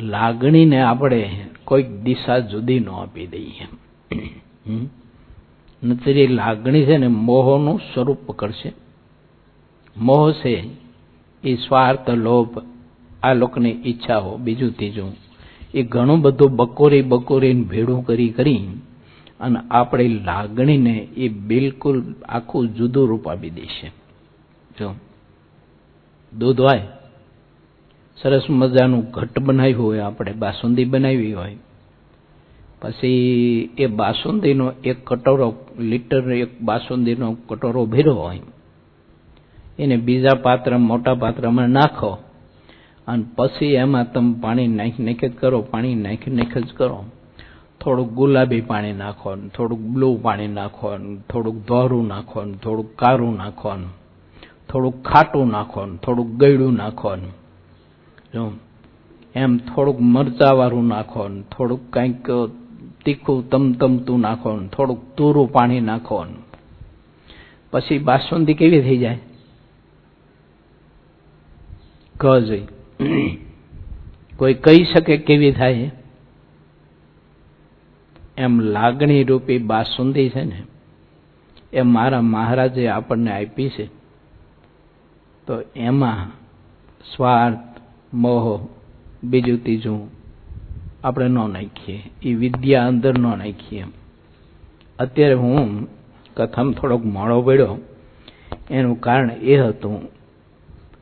લાગણીને 0.06 0.80
આપણે 0.82 1.22
કોઈક 1.72 1.90
દિશા 1.90 2.40
જુદી 2.40 2.80
ન 2.80 2.90
આપી 2.90 3.28
દઈએ. 3.28 3.66
નતર 5.84 6.12
એ 6.12 6.28
લાગણી 6.28 6.86
છે 6.86 6.98
ને 6.98 7.08
મોહનું 7.08 7.80
સ્વરૂપ 7.80 8.18
પકડશે. 8.26 8.74
મોહ 9.98 10.32
છે 10.32 10.70
એ 11.44 11.56
સ્વાર્થ, 11.56 12.10
લોભ, 12.10 12.60
આ 13.24 13.34
લોકોની 13.34 13.72
ઈચ્છાઓ, 13.86 14.38
બીજું 14.38 14.72
ત્રીજું. 14.72 15.16
એ 15.74 15.84
ઘણું 15.84 16.22
બધું 16.22 16.56
બકોરી 16.56 17.02
બકોરીને 17.02 17.64
ભેળું 17.64 18.06
કરી 18.06 18.30
કરી 18.30 18.68
અને 19.40 19.60
આપણી 19.72 20.08
લાગણીને 20.08 21.08
એ 21.18 21.30
બિલકુલ 21.30 22.16
આખું 22.30 22.68
જુદું 22.68 23.08
રૂપ 23.08 23.30
આપી 23.30 23.50
દેશે 23.50 23.92
જો? 24.80 24.96
દૂધ 26.38 26.62
હોય? 26.62 26.82
સરસ 28.22 28.50
મજાનું 28.50 29.12
ઘટ 29.12 29.40
બનાવ્યું 29.40 29.86
હોય, 29.86 30.00
આપણે 30.00 30.32
બાસુંદી 30.32 30.86
બનાવી 30.86 31.34
હોય. 31.34 31.56
પછી 32.82 33.70
એ 33.78 33.86
બાસુંદીનો 33.86 34.74
એક 34.84 35.06
કટોરો, 35.06 35.54
લીટર 35.80 36.32
એક 36.32 36.62
બાસુંદીનો 36.62 37.38
કટોરો 37.48 37.86
ભર્યો 37.86 38.14
હોય. 38.14 38.40
એને 39.80 39.98
બીજા 39.98 40.36
પાત્ર 40.42 40.78
મોટા 40.78 41.14
પાત્રમાં 41.14 41.70
નાખો 41.70 42.18
અને 43.08 43.24
પછી 43.36 43.66
એમાં 43.66 44.14
તમે 44.14 44.34
પાણી 44.42 44.68
નાખી 44.68 45.04
નાખી 45.04 45.30
જ 45.30 45.34
કરો, 45.36 45.62
પાણી 45.62 45.96
નાખી 45.96 46.32
નાખી 46.32 46.62
જ 46.62 46.74
કરો. 46.78 47.06
થોડુંક 47.80 48.10
ગુલાબી 48.10 48.62
પાણી 48.62 48.94
નાખો 48.94 49.36
થોડુંક 49.36 49.82
બ્લુ 49.82 50.20
પાણી 50.22 50.48
નાખો 50.48 50.98
થોડુંક 51.30 51.68
ધોરું 51.68 52.08
નાખો 52.08 52.44
થોડુંક 52.64 52.96
કારું 52.96 53.38
નાખો 53.38 53.76
થોડુંક 54.72 55.08
ખાટું 55.08 55.48
નાખો 55.48 55.86
થોડુંક 56.06 56.30
ગળ્યું 56.30 56.74
નાખો 56.74 57.18
જો 58.34 58.52
એમ 59.36 59.58
થોડુંક 59.58 60.00
મરચાવાળું 60.00 60.88
નાખો 60.88 61.30
થોડુંક 61.30 61.94
કંઈક 61.94 62.28
તીખું 63.06 63.50
તમતમતું 63.50 64.20
નાખો 64.20 64.60
થોડુંક 64.68 65.02
તુરું 65.18 65.52
પાણી 65.52 65.80
નાખો 65.82 66.26
પછી 67.72 67.98
બાસુંદી 68.00 68.54
કેવી 68.54 68.82
થઈ 68.82 68.98
જાય? 68.98 69.20
કહજ 72.20 72.50
કોઈ 74.38 74.54
કહી 74.54 74.84
શકે 74.84 75.18
કેવી 75.18 75.52
થાય? 75.52 75.92
એમ 78.38 78.60
લાગણી 78.60 79.24
રૂપી 79.24 79.58
બાસુંદી 79.58 80.30
છે 80.30 80.44
ને, 80.44 80.64
એ 81.74 81.82
મારા 81.82 82.22
મહારાજે 82.22 82.88
આપણને 82.88 83.32
આપી 83.32 83.70
છે. 83.70 83.86
તો 85.48 85.54
એમાં 85.76 86.32
સ્વાર્થ 87.16 87.71
મોહ, 88.14 88.68
બીજું 89.24 89.64
ત્રીજું 89.64 90.10
આપણે 91.04 91.28
ન 91.28 91.34
નાખીએ. 91.34 92.04
એ 92.24 92.34
વિદ્યા 92.34 92.88
અંદર 92.88 93.18
ન 93.18 93.22
નાખીએ. 93.22 93.84
અત્યારે 95.00 95.34
હું 95.34 95.88
કથામાં 96.34 96.74
થોડોક 96.74 97.06
મોડો 97.06 97.42
પડ્યો. 97.42 97.78
એનું 98.70 99.02
કારણ 99.02 99.32
એ 99.32 99.58
હતું 99.58 100.06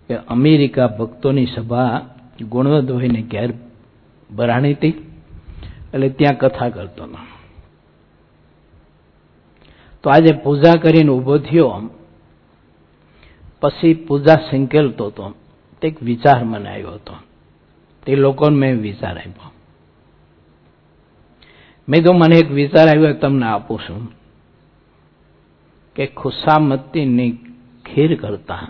કે 0.07 0.15
અમેરિકા 0.15 0.87
ભક્તોની 0.87 1.45
સભા 1.45 2.09
ગુણવદભાઈને 2.49 3.21
ઘેર 3.21 3.53
ભરાણી 4.35 4.73
હતી. 4.73 4.89
એટલે 5.93 6.09
ત્યાં 6.09 6.37
કથા 6.37 6.69
કરતો 6.69 7.03
હતો. 7.03 7.17
તો 10.03 10.09
આજે 10.09 10.31
પૂજા 10.31 10.73
કરીને 10.73 11.11
ઊભો 11.11 11.37
થયો. 11.37 11.81
પછી 13.61 13.93
પૂજા 13.93 14.35
સંકેલતો 14.35 15.07
હતો. 15.07 15.35
એક 15.87 16.03
વિચાર 16.03 16.43
મને 16.43 16.69
આવ્યો 16.69 16.91
હતો. 16.91 17.13
તે 18.05 18.15
લોકોને 18.15 18.55
મેં 18.55 18.81
વિચાર 18.81 19.17
આપ્યો 19.17 19.51
મેં 21.89 22.03
તો 22.03 22.13
મને 22.13 22.35
એક 22.35 22.51
વિચાર 22.51 22.87
આવ્યો 22.87 23.13
તમને 23.13 23.45
આપું 23.45 23.79
છું. 23.79 24.11
કે 25.95 26.07
ખુશામતીની 26.07 27.31
ખીર 27.85 28.15
કરતા, 28.15 28.67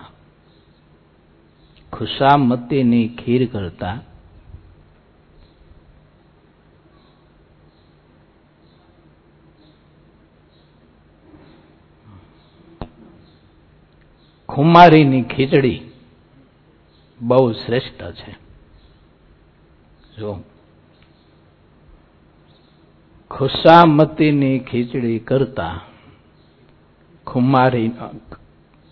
ખુશામતીની 1.93 3.07
ખીર 3.07 3.47
કરતા, 3.47 3.99
ખુમારીની 14.49 15.23
ખીચડી 15.23 15.88
બહુ 17.21 17.51
શ્રેષ્ઠ 17.51 18.03
છે. 18.11 18.31
જો 20.17 20.43
ખુશામતીની 23.31 24.59
ખીચડી 24.59 25.19
કરતા, 25.19 25.81
ખુમારી, 27.27 27.91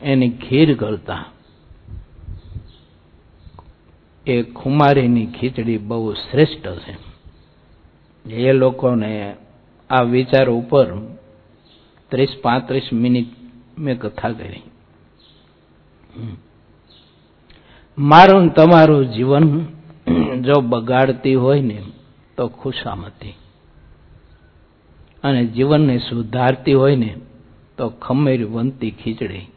એની 0.01 0.29
ખીર 0.29 0.75
કરતા, 0.77 1.25
એ 4.27 4.43
ખુમારીની 4.43 5.25
ખીચડી 5.25 5.77
બહુ 5.77 6.13
શ્રેષ્ઠ 6.13 6.67
છે. 6.79 6.95
એ 8.25 8.51
લોકોને 8.51 9.35
આ 9.89 10.01
વિચાર 10.01 10.49
ઉપર 10.49 10.97
ત્રીસ 12.09 12.29
પાંત્રીસ 12.41 12.93
મિનિટ 12.93 13.27
મેં 13.77 13.99
કથા 13.99 14.31
કરી. 14.31 14.61
મારું 17.97 18.53
તમારું 18.53 19.05
જીવન 19.05 19.65
જો 20.41 20.61
બગાડતી 20.61 21.35
હોય 21.35 21.61
ને, 21.61 21.81
તો 22.37 22.47
ખુશામતી. 22.47 23.33
અને 25.23 25.45
જીવનને 25.45 25.97
સુધારતી 25.97 26.73
હોય 26.73 26.95
ને, 26.95 27.15
તો 27.77 27.89
ખમેર 27.89 28.45
વંતી 28.45 28.91
ખીચડી. 28.91 29.47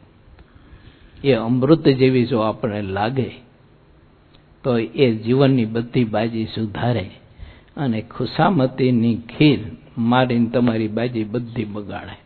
એ 1.23 1.33
અમૃત 1.33 1.87
જેવી 1.87 2.25
જો 2.25 2.39
આપણે 2.39 2.81
લાગે, 2.81 3.31
તો 4.63 4.77
એ 4.77 5.15
જીવનની 5.15 5.65
બધી 5.65 6.03
બાજી 6.03 6.45
સુધારે 6.45 7.11
અને 7.77 8.01
ખુશામતીની 8.01 9.15
ખીર 9.15 9.59
મારીને 9.97 10.49
તમારી 10.49 10.87
બાજી 10.87 11.23
બધી 11.23 11.65
બગાડે. 11.65 12.17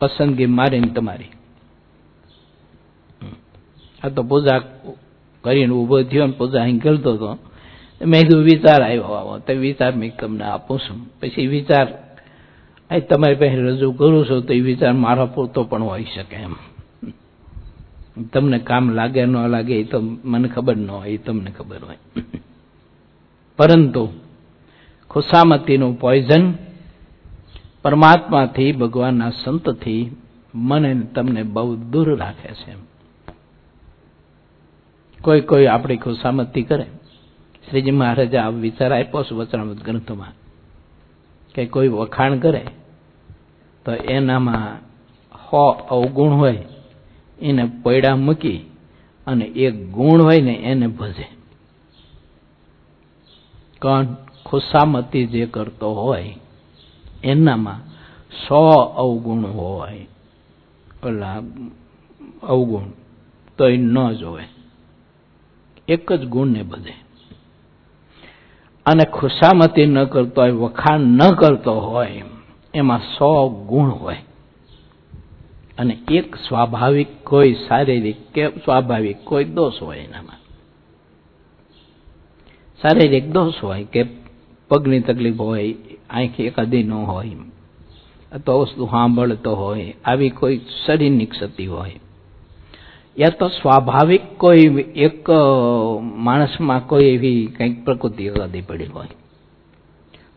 પસંદગી 0.00 0.46
મારીને 0.46 0.86
તમારી. 0.86 1.35
આ 4.04 4.08
તો 4.08 4.22
પૂજા 4.22 4.58
કરીને 5.42 5.74
ઊભો 5.74 6.02
થયો 6.02 6.26
ને 6.26 6.32
પૂજા 6.32 6.62
અહીં 6.62 6.78
કરતો 6.78 7.12
હતો. 7.12 7.38
મેં 8.06 8.22
કીધું, 8.22 8.44
વિચાર 8.44 8.82
આવ્યો 8.82 9.02
આવો. 9.02 9.38
તે 9.38 9.54
વિચાર 9.54 9.96
મેં 9.96 10.16
તમને 10.16 10.44
આપું 10.44 10.78
છું. 10.78 11.20
પછી 11.20 11.46
વિચાર 11.46 11.86
અહીં 12.90 13.06
તમારી 13.06 13.34
પાસે 13.34 13.56
રજૂ 13.56 13.92
કરું 13.92 14.26
છું. 14.26 14.46
તો 14.46 14.54
એ 14.54 14.60
વિચાર 14.60 14.92
મારા 14.92 15.26
પૂરતો 15.26 15.64
પણ 15.64 15.82
હોઈ 15.82 16.04
શકે 16.04 16.36
એમ. 16.36 16.54
તમને 18.32 18.58
કામ 18.58 18.90
લાગે 18.90 19.26
ન 19.26 19.46
લાગે 19.46 19.80
એ 19.80 19.84
તો 19.84 20.00
મને 20.24 20.48
ખબર 20.48 20.76
ન 20.76 20.90
હોય, 20.90 21.10
એ 21.10 21.16
તમને 21.16 21.50
ખબર 21.50 21.78
હોય. 21.84 21.96
પરંતુ 23.56 24.08
ખુશામતીનું 25.10 26.00
પોઈઝન 26.00 26.54
પરમાત્માથી, 27.82 28.72
ભગવાનના 28.72 29.30
સંતથી 29.30 30.16
મને 30.54 31.00
તમને 31.14 31.42
બહુ 31.42 31.76
દૂર 31.76 32.18
રાખે 32.18 32.48
છે 32.48 32.95
કોઈ 35.22 35.40
કોઈ 35.40 35.66
આપણી 35.66 35.96
ખુશામતી 35.96 36.62
કરે. 36.62 36.86
શ્રીજી 37.70 37.90
મહારાજે 37.90 38.38
આ 38.38 38.48
વિચાર 38.48 38.92
આપ્યો 38.92 39.24
છે 39.24 39.34
વચનામૃત 39.34 39.84
ગ્રંથોમાં 39.84 40.34
કે 41.54 41.66
કોઈ 41.66 41.88
વખાણ 41.88 42.38
કરે 42.38 42.62
તો 43.84 43.92
એનામાં 43.92 44.78
હો 45.32 45.64
અવગુણ 45.90 46.30
હોય 46.30 46.64
એને 47.40 47.64
પૈડા 47.82 48.16
મૂકી 48.16 48.60
અને 49.26 49.44
એક 49.44 49.74
ગુણ 49.90 50.22
હોય 50.22 50.40
ને 50.40 50.54
એને 50.54 50.86
ભજે. 50.86 51.26
કોણ 53.82 54.06
ખુશામતી 54.46 55.26
જે 55.26 55.46
કરતો 55.46 55.94
હોય 55.94 56.34
એનામાં 57.24 57.80
સો 58.46 58.70
અવગુણ 58.96 59.42
હોય. 59.42 60.06
ઓલા 61.06 61.42
અવગુણ 62.42 62.86
તો 63.58 63.68
એ 63.68 63.76
ન 63.76 64.12
જોવે. 64.12 64.55
એક 65.88 66.12
જ 66.12 66.24
ગુણને 66.24 66.62
બધે. 66.62 66.92
અને 68.86 69.04
ખુશામતી 69.04 69.86
ન 69.86 70.04
કરતો 70.04 70.40
હોય, 70.40 70.50
વખાણ 70.50 71.00
ન 71.00 71.32
કરતો 71.32 71.72
હોય, 71.72 72.22
એમાં 72.74 72.98
સો 72.98 73.48
ગુણ 73.48 73.90
હોય. 73.90 74.16
અને 75.78 75.98
એક 76.10 76.36
સ્વાભાવિક 76.36 77.24
કોઈ 77.24 77.52
શારીરિક 77.52 78.32
કે 78.32 78.48
સ્વાભાવિક 78.48 79.24
કોઈ 79.24 79.44
દોષ 79.44 79.82
હોય 79.82 79.98
એનામાં. 79.98 80.36
શારીરિક 82.82 83.30
દોષ 83.30 83.54
હોય 83.62 83.84
કે 83.84 84.04
પગની 84.68 85.00
તકલીફ 85.00 85.40
હોય, 85.40 85.74
આંખ 86.10 86.40
એકાદી 86.40 86.82
ન 86.82 86.92
હોય 86.92 87.30
અથવા 88.32 88.54
વસ્તુ 88.54 88.86
સાંભળતો 88.86 89.54
હોય, 89.54 89.94
આવી 90.04 90.30
કોઈ 90.30 90.60
શરીરની 90.86 91.26
ક્ષતિ 91.26 91.66
હોય. 91.66 92.00
યા 93.18 93.28
તો 93.28 93.48
સ્વાભાવિક 93.48 94.22
કોઈ 94.36 94.58
એક 94.96 95.30
માણસમાં 96.02 96.86
કોઈ 96.86 97.04
એવી 97.04 97.46
કંઈક 97.46 97.84
પ્રકૃતિ 97.84 98.24
એકાદી 98.24 98.60
પડી 98.60 98.84
હોય. 98.84 99.06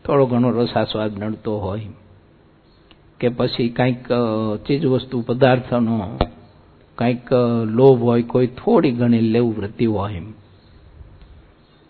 થોડો 0.04 0.26
ઘણો 0.26 0.50
રસાસ્વાદ 0.50 1.18
નડતો 1.18 1.58
હોય 1.58 1.86
કે 3.20 3.28
પછી 3.28 3.68
કંઈક 3.68 4.08
ચીજ 4.66 4.86
વસ્તુ 4.86 5.20
પદાર્થનો 5.20 6.18
કંઈક 6.94 7.32
લોભ 7.64 8.02
હોય, 8.02 8.22
કોઈ 8.22 8.46
થોડી 8.46 8.90
ઘણી 8.90 9.20
લેવું 9.20 9.56
વૃત્તિ 9.56 9.86
હોય 9.86 10.14
એમ. 10.14 10.32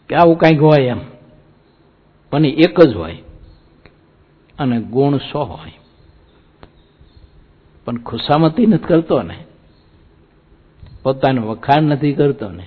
કે 0.09 0.15
આવું 0.15 0.39
કંઈક 0.39 0.63
હોય 0.63 0.87
એમ. 0.87 1.01
પણ 2.31 2.47
એક 2.47 2.81
જ 2.81 2.97
હોય. 2.97 3.19
અને 4.59 4.81
ગુણ 4.83 5.17
સો 5.17 5.43
હોય. 5.45 5.73
પણ 7.85 7.97
ખુશામતી 7.97 8.67
નથી 8.67 8.85
કરતો 8.85 9.23
ને. 9.23 9.50
પોતાનો 11.03 11.43
વખાણ 11.47 11.83
નથી 11.83 12.13
કરતો 12.13 12.49
ને, 12.49 12.67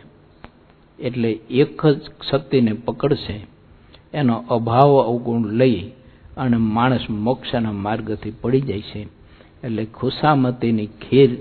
એટલે 1.00 1.32
એક 1.32 1.88
જ 1.88 2.02
શક્તિને 2.32 2.74
પકડશે, 2.74 3.46
એનો 4.14 4.46
અભાવ 4.50 5.02
અવગુણ 5.02 5.48
લઈ 5.48 5.92
અને 6.38 6.58
માણસ 6.58 7.10
મોક્ષના 7.10 7.72
માર્ગથી 7.72 8.32
પડી 8.42 8.62
જાય 8.62 8.82
છે. 8.82 9.02
એટલે 9.64 9.86
ખુશામતીની 9.86 10.86
ખીર 10.86 11.38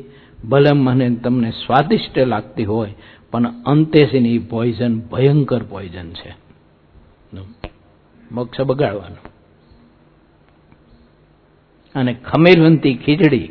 ભલે 0.49 0.73
મને 0.73 1.11
તમને 1.15 1.51
સ્વાદિષ્ટ 1.51 2.19
લાગતી 2.19 2.65
હોય, 2.65 2.95
પણ 3.31 3.63
અંતે 3.67 4.01
એ 4.13 4.39
પોઈઝન 4.39 5.01
ભયંકર 5.01 5.63
પોઈઝન 5.63 6.11
છે. 6.11 6.33
મોક્ષ 8.33 8.61
બગાડવાનો. 8.61 9.21
અને 11.95 12.13
ખમીરવંતી 12.15 12.95
ખીચડી 12.95 13.49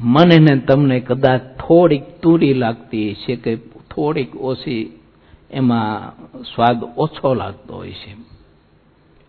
મને 0.00 0.38
ને 0.38 0.56
તમને 0.60 1.00
કદાચ 1.00 1.40
થોડીક 1.40 2.02
તૂરી 2.22 2.54
લાગતી 2.54 3.14
છે 3.14 3.36
કે 3.36 3.56
થોડીક 3.94 4.36
ઓછી 4.36 5.00
એમાં 5.50 6.20
સ્વાદ 6.42 6.82
ઓછો 6.82 7.34
લાગતો 7.34 7.74
હોય 7.74 7.92
છે. 7.92 8.16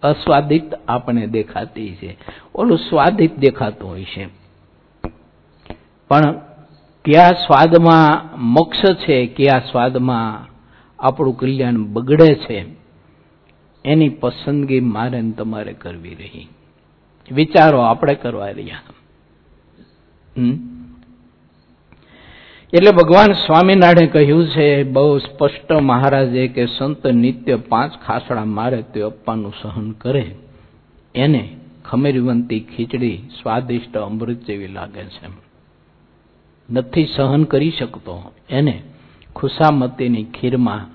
અસ્વાદિત 0.04 0.74
આપણે 0.88 1.28
દેખાતી 1.28 1.96
છે. 1.96 2.18
ઓલું 2.56 2.78
સ્વાદિત 2.78 3.40
દેખાતું 3.40 3.90
હોય 3.90 4.04
છે. 4.04 4.28
પણ 6.08 6.22
કયા 7.06 7.32
સ્વાદમાં 7.32 8.38
મોક્ષ 8.42 8.82
છે, 8.96 9.26
કયા 9.26 9.60
સ્વાદમાં 9.60 10.48
આપણું 11.00 11.38
કલ્યાણ 11.38 11.78
બગડે 11.78 12.36
છે, 12.36 12.66
એની 13.86 14.10
પસંદગી 14.10 14.80
મારે 14.80 15.32
તમારે 15.32 15.74
કરવી 15.74 16.16
રહી. 16.16 16.48
વિચારો, 17.32 17.80
આપણે 17.80 18.16
કરવા 18.16 18.50
રહ્યા. 18.50 18.80
એટલે 22.74 22.92
ભગવાન 22.92 23.34
સ્વામિનારાયણે 23.34 24.08
કહ્યું 24.08 24.48
છે, 24.48 24.84
બહુ 24.84 25.18
સ્પષ્ટ 25.18 25.72
મહારાજે 25.72 26.48
કે 26.48 26.66
સંત 26.66 27.08
નિત્ય 27.08 27.56
પાંચ 27.56 27.94
ખાસડા 28.06 28.46
મારે 28.46 28.82
તે 28.82 29.02
અપવાનું 29.02 29.54
સહન 29.62 29.92
કરે. 29.92 30.36
એને 31.16 31.58
ખમીરવંતી 31.86 32.60
ખીચડી 32.60 33.18
સ્વાદિષ્ટ 33.42 33.98
અમૃત 33.98 34.38
જેવી 34.38 34.68
લાગે 34.68 35.04
છે. 35.04 35.50
નથી 36.70 37.08
સહન 37.16 37.44
કરી 37.44 37.72
શકતો. 37.72 38.32
એને 38.50 38.84
ખુશામતીની 39.36 40.24
ખીરમાં 40.24 40.86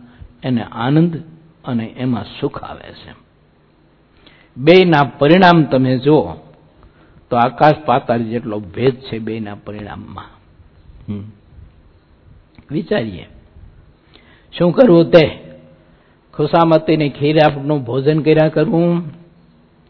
એને 0.42 0.62
આનંદ 0.62 1.16
અને 1.64 1.94
એમાં 1.96 2.24
સુખ 2.40 2.64
આવે 2.64 2.92
છે. 2.92 3.24
બેના 4.56 5.04
પરિણામ 5.04 5.62
તમે 5.62 5.98
જુઓ. 5.98 6.43
તો 7.34 7.38
આકાશ 7.38 7.74
પાતાળ 7.86 8.22
જેટલો 8.22 8.60
ભેદ 8.60 8.94
છે 8.94 9.18
બેના 9.18 9.54
પરિણામમાં. 9.54 10.24
વિચારીએ. 12.70 13.26
શું 14.58 14.72
કરવું 14.72 15.10
તે? 15.10 15.40
ખુશામતીની 16.34 17.10
ખીર 17.10 17.38
આપનું 17.40 17.84
ભોજન 17.84 18.22
કર્યા 18.22 18.48
કરવું 18.48 19.02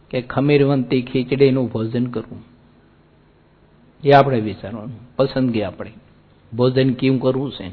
કે 0.09 0.21
ખમીરવંતી 0.21 1.01
ખીચડીનું 1.01 1.71
ભોજન 1.71 2.07
કરવું 2.07 2.43
એ 4.03 4.11
આપણે 4.11 4.39
વિચારવાનું. 4.39 5.15
પસંદગી 5.15 5.63
આપણી. 5.63 5.91
ભોજન 6.53 6.93
કેવું 6.93 7.19
કરવું 7.19 7.51
છે? 7.51 7.71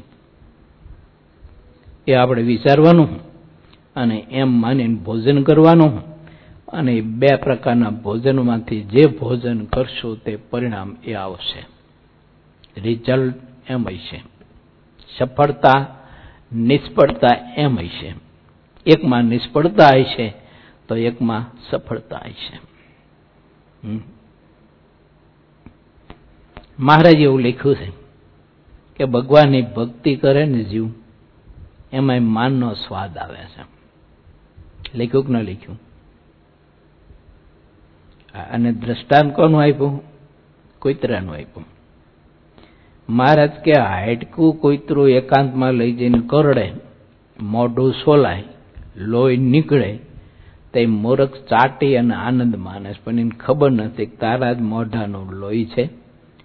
એ 2.07 2.13
આપણે 2.13 2.41
વિચારવાનું 2.41 3.09
અને 3.95 4.25
એમ 4.31 4.61
માનીને 4.61 4.95
ભોજન 4.95 5.43
કરવાનું. 5.43 6.12
અને 6.73 7.01
બે 7.01 7.35
પ્રકારના 7.35 7.89
ભોજનમાંથી 7.89 8.81
જે 8.81 9.05
ભોજન 9.05 9.65
કરશો 9.65 10.15
તે 10.15 10.35
પરિણામ 10.35 10.97
એ 11.03 11.13
આવશે. 11.13 11.65
રિઝલ્ટ 12.81 13.35
એમ 13.69 13.87
હશે. 13.87 14.23
સફળતા, 15.17 15.87
નિષ્ફળતા 16.53 17.53
એમ 17.57 17.79
હશે. 17.79 18.13
એકમાં 18.85 19.23
નિષ્ફળતા 19.23 19.87
હશે, 19.87 20.33
તો 20.87 20.95
એકમાં 20.95 21.45
સફળતા 21.69 22.17
હશે. 22.17 22.59
મહારાજ 26.79 27.15
એવું 27.15 27.39
લખ્યું 27.39 27.75
છે 27.75 27.91
કે 28.97 29.05
ભગવાનની 29.05 29.61
ભક્તિ 29.61 30.15
કરે 30.15 30.45
ને 30.45 30.63
જીવ 30.63 30.89
એમાં 31.93 32.23
માનનો 32.23 32.73
સ્વાદ 32.73 33.17
આવે 33.17 33.45
છે. 33.45 33.73
લખ્યું 34.97 35.27
કે 35.27 35.33
ન 35.33 35.37
લખ્યું 35.37 35.92
અને 38.39 38.71
દ્રષ્ટાંત 38.71 39.35
કોનું 39.35 39.61
આપ્યું? 39.61 40.01
કોઈતરાનું 40.79 41.33
આપ્યું. 41.33 41.65
મહારાજ 43.09 43.49
કે 43.49 43.71
હાડકું 43.71 44.55
કોઈતરું 44.55 45.09
એકાંતમાં 45.09 45.71
લઈ 45.71 45.91
જઈને 45.91 46.21
કરડે, 46.27 46.71
મોઢું 47.41 47.93
સોલાય, 47.93 48.43
લોહી 48.95 49.37
નીકળે, 49.37 49.99
તે 50.73 50.85
મોરખ 50.85 51.33
ચાટી 51.33 51.97
અને 51.97 52.15
આનંદ 52.15 52.55
માને 52.55 52.93
પણ 53.03 53.19
એને 53.19 53.29
ખબર 53.29 53.71
નથી 53.71 54.05
કે 54.05 54.17
તારા 54.17 54.53
જ 54.53 54.61
મોઢાનું 54.61 55.31
લોહી 55.31 55.65
છે. 55.65 55.83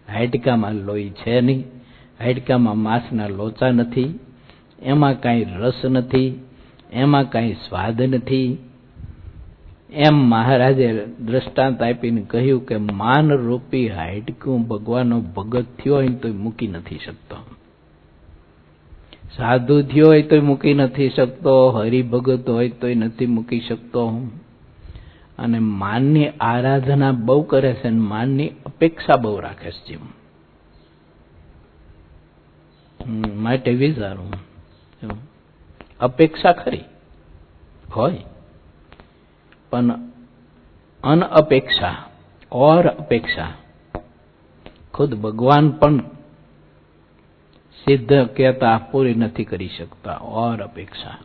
હાડકામાં 0.08 0.74
લોહી 0.74 1.10
છે 1.10 1.40
નહીં. 1.40 1.64
હાડકામાં 2.20 2.78
માંસના 2.78 3.28
લોચા 3.28 3.70
નથી. 3.70 4.18
એમાં 4.82 5.20
કાંઈ 5.20 5.44
રસ 5.44 5.84
નથી. 5.84 6.40
એમાં 6.92 7.30
કાંઈ 7.30 7.52
સ્વાદ 7.52 8.02
નથી. 8.02 8.58
એમ 9.92 10.14
મહારાજે 10.14 11.06
દ્રષ્ટાંત 11.20 11.82
આપીને 11.82 12.22
કહ્યું 12.22 12.66
કે 12.66 12.76
માન 12.76 13.32
રૂપી 13.32 13.88
હાડકું 13.88 14.68
ભગવાનનો 14.68 15.20
ભગત 15.20 15.66
થયો 15.84 15.94
હોય 15.94 16.08
તો 16.08 16.28
મૂકી 16.28 16.66
નથી 16.66 16.98
શકતો. 16.98 17.36
સાધુ 19.36 19.82
થયો 19.82 20.06
હોય 20.06 20.22
તો 20.22 20.40
મૂકી 20.40 20.74
નથી 20.74 21.10
શકતો, 21.10 21.70
હરિભગત 21.70 22.50
હોય 22.50 22.68
તો 22.68 22.88
નથી 22.88 23.26
મૂકી 23.26 23.60
શકતો. 23.60 24.08
અને 25.38 25.58
માનની 25.58 26.28
આરાધના 26.28 27.12
બહુ 27.12 27.42
કરે 27.42 27.74
છે 27.74 27.88
અને 27.88 28.00
માનની 28.00 28.48
અપેક્ષા 28.48 29.16
બહુ 29.16 29.40
રાખે 29.40 29.70
છે 29.70 29.98
માટે 33.34 33.70
વિચારું. 33.70 34.32
અપેક્ષા 36.00 36.52
ખરી. 36.52 36.84
હોય. 37.96 38.18
પણ 39.72 39.90
અનઅપેક્ષા 41.04 41.96
ઓર 42.52 42.84
અપેક્ષા 42.86 43.52
ખુદ 44.94 45.10
ભગવાન 45.14 45.66
પણ 45.70 45.98
સિદ્ધ 47.78 48.14
કહેતા 48.36 48.76
પૂરી 48.90 49.14
નથી 49.14 49.44
કરી 49.44 49.68
શકતા 49.68 50.18
ઓર 50.20 50.58
અપેક્ષા 50.62 51.18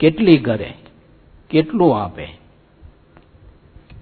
કેટલી 0.00 0.38
કરે, 0.38 0.70
કેટલું 1.50 1.92
આપે? 2.02 2.26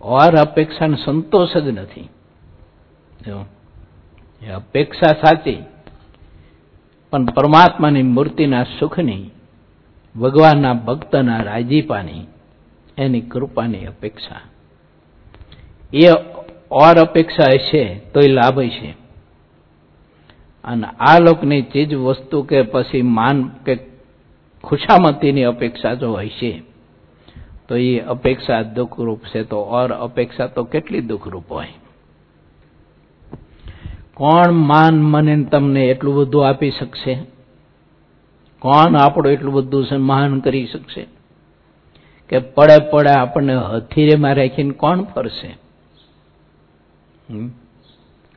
ઓર 0.03 0.33
અપેક્ષાને 0.41 0.97
સંતોષ 0.97 1.53
જ 1.57 1.69
નથી. 1.69 2.09
અપેક્ષા 4.55 5.15
સાચી, 5.23 5.61
પણ 7.13 7.25
પરમાત્માની 7.25 8.03
મૂર્તિના 8.03 8.65
સુખની, 8.79 9.31
ભગવાનના 10.15 10.81
ભક્તના 10.87 11.43
રાજીપાની 11.43 12.25
એની 12.99 13.21
કૃપાની 13.21 13.87
અપેક્ષા. 13.87 14.41
એ 15.95 16.11
ઓર 16.71 16.99
અપેક્ષા 17.01 17.53
હશે 17.55 17.99
તોય 18.15 18.27
લાભ 18.27 18.59
હશે 18.59 18.95
અને 20.65 20.87
આ 20.87 21.19
લોકની 21.19 21.63
ચીજ 21.63 21.95
વસ્તુ 21.95 22.43
કે 22.43 22.63
પછી 22.63 23.03
માન 23.03 23.49
કે 23.49 23.77
ખુશામતીની 24.65 25.43
અપેક્ષા 25.43 25.95
જો 25.95 26.13
હશે 26.13 26.63
તો 27.69 27.77
એ 27.77 27.99
અપેક્ષા 27.99 28.63
દુઃખરૂપ 28.63 29.21
છે. 29.35 29.43
તો 29.43 29.57
ઓર 29.57 29.93
અપેક્ષા 29.93 30.47
તો 30.47 30.65
કેટલી 30.65 31.01
દુઃખરૂપ 31.01 31.51
હોય? 31.51 31.67
કોણ 34.15 34.53
માન 34.53 35.03
મને 35.03 35.45
તમને 35.45 35.85
એટલું 35.85 36.15
બધું 36.15 36.49
આપી 36.49 36.71
શકશે? 36.71 37.19
કોણ 38.59 38.97
આપણું 38.97 39.33
એટલું 39.33 39.55
બધું 39.55 39.87
સન્માન 39.87 40.41
કરી 40.41 40.67
શકશે? 40.67 41.07
કે 42.33 42.39
પડે 42.39 42.79
પડે 42.91 43.11
આપણને 43.11 43.55
હથીરેમાં 43.55 44.35
રાખીને 44.35 44.71
કોણ 44.71 45.03
ફરશે? 45.03 45.57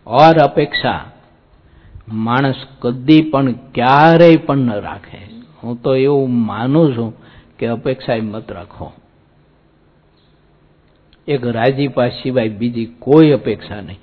ઓર 0.08 0.40
અપેક્ષા, 0.44 1.12
માણસ 2.08 2.56
કદી 2.80 3.22
પણ 3.22 3.52
ક્યારેય 3.52 4.36
પણ 4.36 4.58
ન 4.58 4.72
રાખે. 4.72 5.18
હું 5.64 5.82
તો 5.82 5.96
એવું 5.96 6.46
માનું 6.46 6.96
છું 6.96 7.14
કે 7.58 7.68
અપેક્ષા 7.68 8.16
મત 8.16 8.52
રાખો. 8.52 8.92
એક 11.28 11.46
રાજીપા 11.46 12.10
સિવાય 12.10 12.50
બીજી 12.50 12.86
કોઈ 12.86 13.32
અપેક્ષા 13.32 13.82
નહીં. 13.82 14.00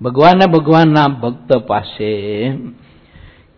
ભગવાને 0.00 0.46
ભગવાનના 0.46 1.08
ભક્ત 1.08 1.56
પાસે 1.56 2.10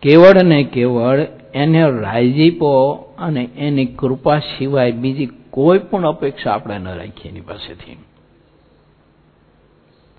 કેવળ 0.01 0.43
ને 0.43 0.63
કેવળ 0.63 1.19
એને 1.53 1.89
રાજીપો 1.89 3.04
અને 3.17 3.49
એની 3.55 3.85
કૃપા 3.85 4.39
સિવાય 4.39 4.91
બીજી 4.91 5.29
કોઈ 5.49 5.79
પણ 5.79 6.05
અપેક્ષા 6.05 6.51
આપણે 6.51 6.77
ન 6.77 6.87
રાખીએ 6.87 7.31
એની 7.31 7.41
પાસેથી. 7.41 7.95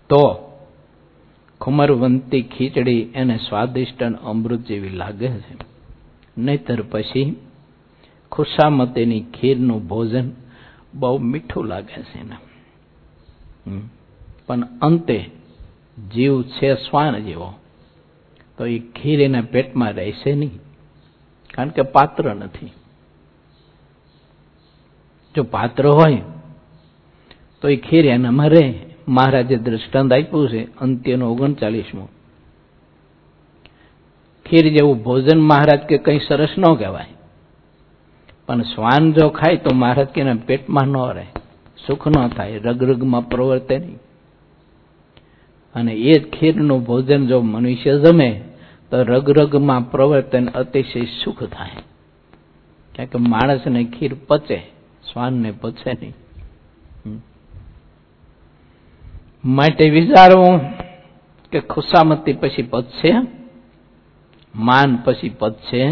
તો, 0.08 0.52
ખુમરવંતી 1.60 2.42
ખીચડી 2.42 3.08
એને 3.14 3.36
સ્વાદિષ્ટ 3.36 4.02
અને 4.02 4.16
અમૃત 4.24 4.60
જેવી 4.60 4.88
લાગે 4.88 5.28
છે. 5.28 5.56
નહીતર 6.38 6.82
પછી 6.82 7.36
ખુશામતીની 8.32 9.20
ખીરનું 9.20 9.86
ભોજન 9.86 10.32
બહુ 10.94 11.18
મીઠું 11.18 11.64
લાગે 11.64 12.02
છે 12.02 12.20
એને. 12.20 12.36
પણ 14.46 14.60
અંતે 14.82 15.30
જીવ 16.12 16.42
છે 16.42 16.74
શ્વાન 16.74 17.24
જેવો. 17.24 17.54
તો 18.58 18.66
એ 18.66 18.78
ખીર 18.78 19.20
એના 19.20 19.40
પેટમાં 19.40 19.92
રહેશે 19.92 20.34
નહીં. 20.34 20.58
કારણ 21.54 21.68
કે 21.68 21.82
પાત્ર 21.82 22.34
નથી. 22.34 22.70
જો 25.36 25.42
પાત્ર 25.42 25.86
હોય, 25.86 26.22
તો 27.62 27.68
એ 27.68 27.76
ખીર 27.76 28.06
એનામાં 28.06 28.48
રહે 28.50 28.74
મહારાજે 29.08 29.56
દ્રષ્ટાંત 29.56 30.12
આપ્યું 30.12 30.48
છે, 30.48 30.78
અંત્યનો 30.78 31.32
ઓગણચાલીસમો. 31.32 32.08
ખીર 34.46 34.68
જેવું 34.68 35.02
ભોજન 35.02 35.40
મહારાજ 35.40 35.80
કે 35.80 35.98
કંઈ 35.98 36.20
સરસ 36.28 36.48
ન 36.58 36.74
કહેવાય. 36.74 37.06
પણ 38.46 38.62
શ્વાન 38.62 39.12
જો 39.12 39.28
ખાય 39.28 39.56
તો 39.56 39.74
મહારાજ 39.74 40.06
કે 40.06 40.34
પેટમાં 40.34 40.84
ન 40.84 40.96
રહે, 41.12 41.26
સુખ 41.86 42.08
ન 42.08 42.28
થાય, 42.28 42.58
રગરગમાં 42.58 43.28
પ્રવર્તે 43.28 43.78
નહીં. 43.78 43.98
અને 45.74 45.92
એ 45.92 46.30
ખીરનું 46.30 46.84
ભોજન 46.84 47.26
જો 47.26 47.40
મનુષ્ય 47.40 47.98
જમે, 47.98 48.44
તો 48.90 49.02
રગરગમાં 49.02 49.90
પ્રવર્તન 49.90 50.46
અતિશય 50.46 51.04
સુખ 51.24 51.42
થાય. 51.42 51.82
કારણ 52.96 53.08
કે 53.08 53.18
માણસને 53.18 53.84
ખીર 53.84 54.12
પચે. 54.28 54.75
શ્વાનને 55.12 55.50
પચે 55.50 55.92
નહીં. 55.92 56.14
માટે 59.44 59.90
વિચારવું 59.90 60.60
કે 61.52 61.60
ખુશામતી 61.60 62.32
પછી 62.32 62.62
પચશે 62.62 63.12
માન 64.54 64.96
પછી 65.04 65.28
પચશે 65.28 65.82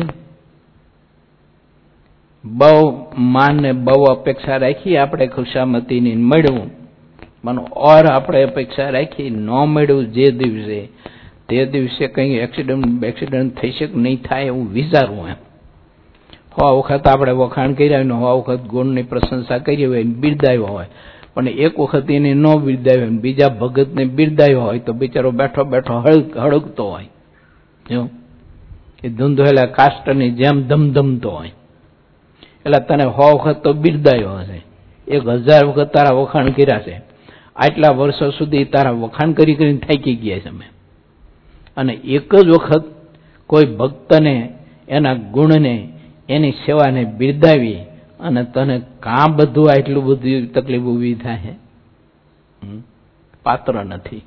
બહુ 2.44 3.06
માનને 3.18 3.72
બહુ 3.72 4.02
અપેક્ષા 4.04 4.56
રાખી 4.56 4.96
આપણે 4.96 5.26
ખુશામતીની 5.26 6.14
મળવું. 6.14 6.70
પણ 7.42 7.58
ઓર 7.58 8.04
આપણે 8.06 8.42
અપેક્ષા 8.42 8.90
રાખી 8.90 9.30
ન 9.30 9.50
મળ્યું 9.50 10.12
જે 10.12 10.30
દિવસે. 10.30 10.88
તે 11.48 11.66
દિવસે 11.66 12.06
કંઈ 12.06 12.34
એક્સિડન્ટ 12.36 13.04
એક્સિડન્ટ 13.04 13.58
થઈ 13.60 13.70
શકે 13.70 13.94
નહીં 13.94 14.22
થાય 14.22 14.44
એવું 14.44 14.72
વિચારવું 14.72 15.28
એમ. 15.28 15.43
હો 16.58 16.78
વખત 16.78 17.08
આપણે 17.08 17.32
વખાણ 17.32 17.72
કર્યા 17.72 18.02
ને 18.02 18.14
હોવા 18.14 18.32
વખત 18.32 18.60
ગુણની 18.60 19.02
પ્રશંસા 19.02 19.58
કરી 19.58 19.86
હોય 19.86 20.02
બિરદાવ્યો 20.02 20.66
હોય. 20.66 20.86
પણ 21.34 21.48
એક 21.48 21.80
વખત 21.80 22.10
એને 22.10 22.34
ન 22.34 22.58
બિરદાવ્યો 22.58 23.08
બીજા 23.08 23.48
ભગતને 23.48 24.04
બિરદાવ્યો 24.04 24.60
હોય 24.60 24.78
તો 24.78 24.92
બિચારો 24.92 25.30
બેઠો 25.30 25.64
બેઠો 25.64 25.94
હળગતો 26.40 26.90
હોય. 26.90 27.08
જો 27.90 28.08
એ 29.04 29.08
ધૂંધોયેલા 29.08 29.66
કાષ્ટની 29.66 30.30
જેમ 30.30 30.62
ધમધમતો 30.62 31.30
હોય. 31.30 31.52
એટલે 32.66 32.80
તને 32.80 33.04
સો 33.04 33.36
વખત 33.36 33.62
તો 33.62 33.72
બિરદાયો 33.72 34.30
હશે. 34.30 34.62
એક 35.08 35.28
હજાર 35.28 35.64
વખત 35.64 35.92
તારા 35.92 36.14
વખાણ 36.14 36.50
કર્યા 36.50 36.80
છે. 36.80 37.02
આટલા 37.56 37.92
વર્ષો 37.92 38.30
સુધી 38.30 38.64
તારા 38.64 38.90
વખાણ 38.90 39.32
કરી 39.32 39.54
કરીને 39.54 39.78
થાકી 39.78 40.16
ગયા 40.16 40.38
છે 40.38 40.48
અમે. 40.48 40.66
અને 41.76 41.92
એક 41.92 42.34
જ 42.34 42.48
વખત 42.48 42.84
કોઈ 43.46 43.64
ભક્તને 43.64 44.52
એના 44.88 45.14
ગુણને 45.14 45.88
એની 46.28 46.50
સેવાને 46.50 47.04
બિરદાવી 47.04 47.80
અને 48.20 48.44
તને 48.44 48.82
કાં 49.00 49.36
બધું 49.36 49.70
આટલું 49.70 50.04
બધું 50.04 50.52
તકલીફ 50.52 50.82
ઊભી 50.82 51.14
થાય? 51.14 51.54
પાત્ર 53.42 53.84
નથી. 53.84 54.22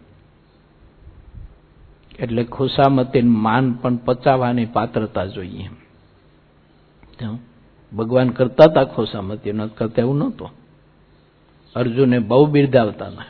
એટલે 2.19 2.43
ખુશામતી 2.43 3.21
માન 3.21 3.73
પણ 3.73 3.95
પચાવવાની 3.95 4.65
પાત્રતા 4.65 5.25
જોઈએ 5.25 5.69
ભગવાન 7.95 8.29
કરતા 8.29 8.63
હતા 8.71 8.83
ખુશામતી, 8.83 9.51
ન 9.51 9.65
કરતા 9.67 10.01
એવું 10.01 10.17
નહોતું. 10.17 10.49
અર્જુને 11.75 12.19
બહુ 12.19 12.45
બિરદાવતા 12.45 13.05
હતા. 13.05 13.25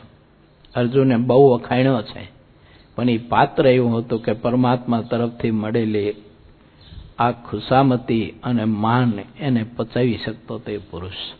અર્જુને 0.74 1.16
બહુ 1.16 1.48
વખાણ્યો 1.50 2.02
છે. 2.02 2.28
પણ 2.96 3.10
એ 3.10 3.18
પાત્ર 3.18 3.66
એવું 3.66 3.98
હતું 3.98 4.22
કે 4.22 4.32
પરમાત્મા 4.32 5.02
તરફથી 5.02 5.50
મળેલી 5.50 6.14
આ 7.18 7.30
ખુશામતી 7.30 8.34
અને 8.44 8.64
માન 8.64 9.12
એને 9.40 9.64
પચાવી 9.76 10.18
શકતો 10.26 10.58
તે 10.58 10.78
પુરુષ. 10.78 11.38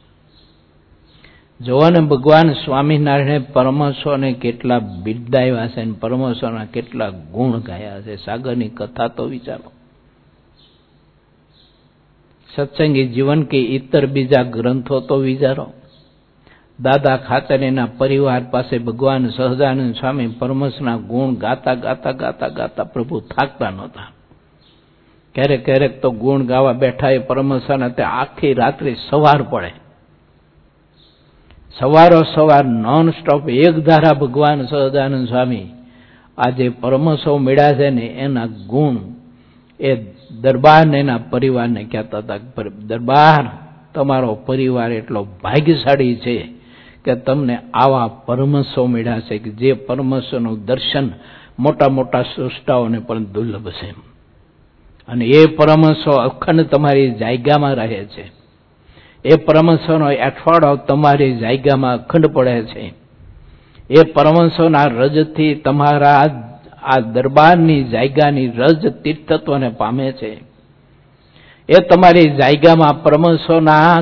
જોવાને 1.65 2.07
ભગવાન 2.07 2.53
સ્વામિનારાયણે 2.53 3.39
પરમહંસોને 3.39 4.33
કેટલા 4.33 4.79
બિરદાવ્યા 4.79 5.69
છે 5.69 5.81
અને 5.81 5.93
પરમહંસોના 5.93 6.65
કેટલા 6.65 7.09
ગુણ 7.09 7.61
ગાયા 7.61 8.01
છે. 8.01 8.17
સાગરની 8.17 8.69
કથા 8.69 9.09
તો 9.09 9.25
વિચારો. 9.25 9.73
સત્સંગી 12.57 13.09
જીવન 13.09 13.43
કે 13.43 13.59
ઇતર 13.59 14.07
બીજા 14.07 14.43
ગ્રંથો 14.43 15.01
તો 15.01 15.17
વિચારો. 15.17 15.73
દાદા 16.81 17.17
ખાચરીના 17.17 17.87
પરિવાર 17.87 18.43
પાસે 18.51 18.79
ભગવાન 18.79 19.29
સહજાનંદ 19.29 19.95
સ્વામી 19.95 20.27
પરમહંસના 20.27 20.97
ગુણ 20.97 21.35
ગાતા 21.35 21.75
ગાતા 21.75 22.13
ગાતા 22.13 22.49
ગાતા 22.49 22.85
પ્રભુ 22.85 23.21
થાકતા 23.21 23.71
નહોતા. 23.71 24.13
ક્યારેક 25.39 25.65
ક્યારેક 25.65 26.01
તો 26.03 26.11
ગુણ 26.11 26.43
ગાવા 26.43 26.73
બેઠા 26.73 27.11
એ 27.11 27.19
પરમહંસાના 27.19 27.89
તે 27.89 28.03
આખી 28.03 28.55
રાત્રિ 28.55 28.95
સવાર 29.11 29.43
પડે. 29.43 29.71
સવારો 31.79 32.21
સવાર 32.35 32.65
નોન 32.65 33.11
સ્ટોપ 33.11 33.49
એક 33.49 33.77
ધારા 33.79 34.15
ભગવાન 34.15 34.67
સહજાનંદ 34.67 35.29
સ્વામી 35.29 35.67
આજે 36.39 36.69
પરમહંસો 36.71 37.39
મળ્યા 37.39 37.73
છે 37.73 37.91
ને 37.91 38.07
એના 38.07 38.47
ગુણ 38.47 38.97
એ 39.81 39.97
દરબારને, 40.41 40.99
એના 41.01 41.19
પરિવારને 41.31 41.85
કહેતા 41.85 42.19
હતા 42.19 42.39
દરબાર 42.87 43.45
તમારો 43.95 44.35
પરિવાર 44.47 44.91
એટલો 44.93 45.21
ભાગ્યશાળી 45.43 46.17
છે 46.17 46.37
કે 47.05 47.15
તમને 47.15 47.59
આવા 47.75 48.09
પરમહંસો 48.27 48.87
મળ્યા 48.87 49.21
છે 49.21 49.39
કે 49.39 49.51
જે 49.51 49.73
પરમહંસોનું 49.73 50.65
દર્શન 50.65 51.07
મોટા 51.59 51.89
મોટા 51.89 52.23
સૃષ્ટાઓને 52.23 52.99
પણ 52.99 53.25
દુર્લભ 53.25 53.69
છે. 53.71 54.08
અને 55.09 55.25
એ 55.25 55.47
પરમહંસો 55.47 56.11
અખંડ 56.11 56.63
તમારી 56.63 57.11
જાયગામાં 57.11 57.75
રહે 57.75 58.05
છે. 58.05 58.39
એ 59.25 59.37
પરમહંસોનો 59.37 60.07
અઠવાડો 60.07 60.77
તમારી 60.77 61.37
જાયગામાં 61.37 61.95
અખંડ 61.95 62.27
પડે 62.27 62.63
છે. 62.63 62.93
એ 63.91 64.13
પરમહંસોના 64.13 64.85
રજથી 64.85 65.55
તમારા 65.55 66.25
આ 66.83 67.01
દરબારની 67.01 67.85
જાયગાની 67.85 68.49
રજ 68.49 68.87
તીર્થત્વને 69.03 69.69
પામે 69.69 70.13
છે. 70.13 70.33
એ 71.69 71.81
તમારી 71.91 72.25
જાયગામાં 72.25 73.03
પરમહંસોના 73.03 74.01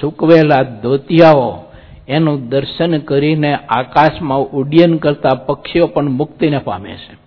સૂકવેલા 0.00 0.62
ધોતિયાઓ 0.62 1.64
એનું 2.08 2.48
દર્શન 2.48 2.98
કરીને 2.98 3.54
આકાશમાં 3.54 4.38
ઉડ્ડયન 4.38 4.96
કરતા 4.96 5.34
પક્ષીઓ 5.34 5.86
પણ 5.86 6.10
મુક્તિને 6.10 6.58
પામે 6.58 6.90
છે. 6.90 7.23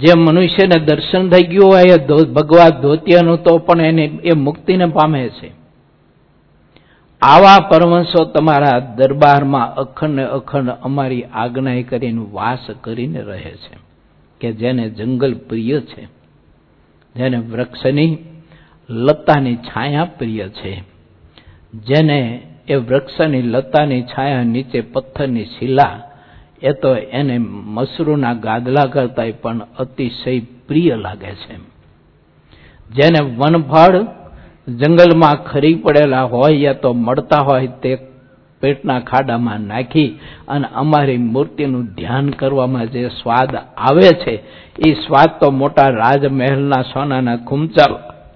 જે 0.00 0.12
મનુષ્યને 0.16 0.84
દર્શન 0.84 1.28
થઈ 1.30 1.42
ગયું 1.42 1.68
હોય 1.68 1.84
ભગવા 2.34 2.68
ધોતિયાનું, 2.68 3.42
તો 3.42 3.58
પણ 3.58 3.80
એને 3.80 4.04
એ 4.04 4.32
મુક્તિને 4.32 4.86
પામે 4.86 5.28
છે. 5.28 5.50
આવા 7.22 7.68
પરમંશો 7.68 8.24
તમારા 8.24 8.78
દરબારમાં 8.78 9.74
અખંડ 9.74 10.20
અખંડ 10.20 10.70
અમારી 10.70 11.22
આજ્ઞા 11.22 11.82
કરીને 11.82 12.26
વાસ 12.32 12.70
કરીને 12.80 13.20
રહે 13.20 13.54
છે. 13.56 13.76
કે 14.40 14.52
જેને 14.52 14.90
જંગલ 14.90 15.34
પ્રિય 15.34 15.80
છે, 15.80 16.04
જેને 17.16 17.36
વૃક્ષની 17.36 18.18
લતાની 18.90 19.56
છાયા 19.56 20.04
પ્રિય 20.04 20.48
છે, 20.48 20.82
જેને 21.74 22.42
એ 22.68 22.74
વૃક્ષની 22.74 23.42
લતાની 23.42 24.02
છાયા 24.02 24.42
નીચે 24.42 24.80
પથ્થરની 24.80 25.44
શિલા 25.44 26.02
તો 26.72 26.96
એને 27.12 27.38
મસરૂના 27.74 28.34
ગાદલા 28.34 28.86
કરતા 28.86 29.32
પણ 29.42 29.60
અતિશય 29.78 30.40
પ્રિય 30.68 30.96
લાગે 30.96 31.32
છે 31.34 31.54
જેને 32.90 33.20
વનફળ 33.38 33.96
જંગલમાં 34.68 35.44
ખરી 35.44 35.74
પડેલા 35.74 36.22
હોય 36.22 36.56
યા 36.56 36.72
તો 36.74 36.94
મળતા 36.94 37.42
હોય 37.42 37.68
તે 37.82 37.92
પેટના 38.62 39.00
ખાડામાં 39.00 39.66
નાખી 39.66 40.10
અને 40.48 40.66
અમારી 40.74 41.18
મૂર્તિનું 41.18 41.86
ધ્યાન 41.96 42.30
કરવામાં 42.30 42.88
જે 42.88 43.10
સ્વાદ 43.10 43.52
આવે 43.56 44.10
છે 44.14 44.34
એ 44.78 44.94
સ્વાદ 44.94 45.30
તો 45.40 45.50
મોટા 45.50 45.90
રાજમહેલના 45.90 46.82
સોનાના 46.82 47.36
ખુમચા 47.36 47.90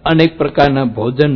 અનેક 0.05 0.39
પ્રકારના 0.39 0.85
ભોજન 0.85 1.35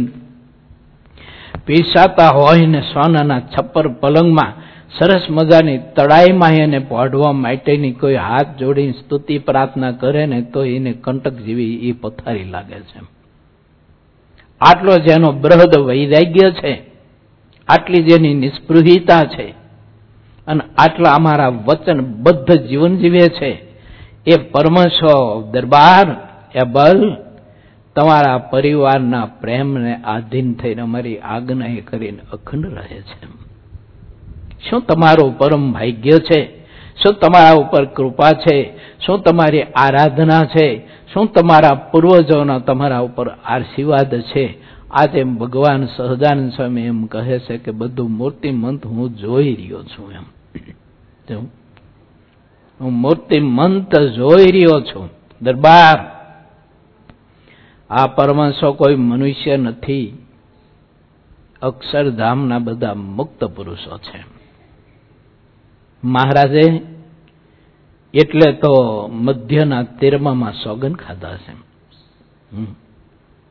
પીસાતા 1.66 2.32
હોય 2.32 2.66
ને 2.66 2.80
સોનાના 2.94 3.40
છપ્પર 3.40 3.86
પલંગમાં 3.90 4.52
સરસ 4.98 5.22
મજાની 5.30 5.78
તળાઈમાં 5.78 6.52
એને 6.52 6.78
પઢવા 6.78 7.32
માટેની 7.32 7.92
કોઈ 7.92 8.14
હાથ 8.14 8.56
જોડીને 8.58 8.92
સ્તુતિ 8.92 9.38
પ્રાર્થના 9.38 9.92
કરે 9.92 10.26
ને 10.26 10.42
તો 10.42 10.64
એને 10.64 10.92
કંટક 10.92 11.32
જેવી 11.32 11.88
એ 11.88 11.92
પથારી 11.92 12.44
લાગે 12.44 12.80
છે. 12.80 13.00
આટલો 14.60 14.96
જેનો 14.96 15.32
બૃહદ 15.32 15.78
વૈરાગ્ય 15.78 16.50
છે. 16.50 16.86
આટલી 17.68 18.02
જેની 18.02 18.34
નિસ્પૃહિતા 18.34 19.22
છે. 19.22 19.54
અને 20.46 20.60
આટલા 20.78 21.12
અમારા 21.12 21.48
વચનબદ્ધ 21.48 22.52
જીવન 22.52 22.96
જીવે 22.96 23.20
છે. 23.20 23.72
એ 24.26 24.36
પરમશો 24.36 25.48
દરબાર, 25.52 26.28
એ 26.54 26.62
બલ 26.62 27.16
તમારા 27.96 28.38
પરિવારના 28.38 29.24
પ્રેમને 29.24 29.94
આધીન 29.94 30.54
થઈને 30.54 30.82
અમારી 30.82 31.18
આજ્ઞા 31.18 31.66
કરીને 31.90 32.18
અખંડ 32.32 32.66
રહે 32.66 33.00
છે. 33.00 33.41
શું 34.70 34.80
તમારું 34.80 35.38
પરમ 35.38 35.72
ભાગ્ય 35.72 36.10
છે? 36.10 36.62
શું 37.02 37.14
તમારા 37.14 37.52
ઉપર 37.52 37.84
કૃપા 37.84 38.30
છે? 38.30 38.76
શું 39.06 39.22
તમારી 39.22 39.62
આરાધના 39.62 40.44
છે? 40.44 40.86
શું 41.12 41.32
તમારા 41.32 41.74
પૂર્વજોના 41.74 42.58
તમારા 42.58 42.98
ઉપર 42.98 43.28
આશીર્વાદ 43.28 44.20
છે? 44.20 44.58
આજે 44.90 45.24
ભગવાન 45.24 45.86
સહજાનંદ 45.86 46.52
સ્વામી 46.52 46.82
એમ 46.82 47.06
કહે 47.06 47.38
છે 47.38 47.58
કે 47.58 47.70
બધું 47.70 48.10
મૂર્તિમંત 48.10 48.86
હું 48.86 49.16
જોઈ 49.16 49.54
રહ્યો 49.54 49.82
છું 49.82 50.12
એમ. 50.12 50.24
હું 52.80 52.92
મૂર્તિમંત 52.92 53.96
જોઈ 53.96 54.50
રહ્યો 54.50 54.80
છું. 54.80 55.10
દરબાર. 55.42 55.98
આ 57.90 58.06
પરમાંશો 58.06 58.72
કોઈ 58.72 58.96
મનુષ્ય 58.96 59.56
નથી. 59.56 60.18
અક્ષરધામના 61.62 62.58
બધા 62.58 62.94
મુક્ત 62.94 63.44
પુરુષો 63.44 63.98
છે. 63.98 64.31
મહારાજે 66.04 66.82
એટલે 68.14 68.52
તો 68.52 68.72
મધ્યના 69.12 69.82
તેરમામાં 69.82 70.52
સોગન 70.52 70.94
ખાધા 70.94 71.36
છે. 71.36 71.52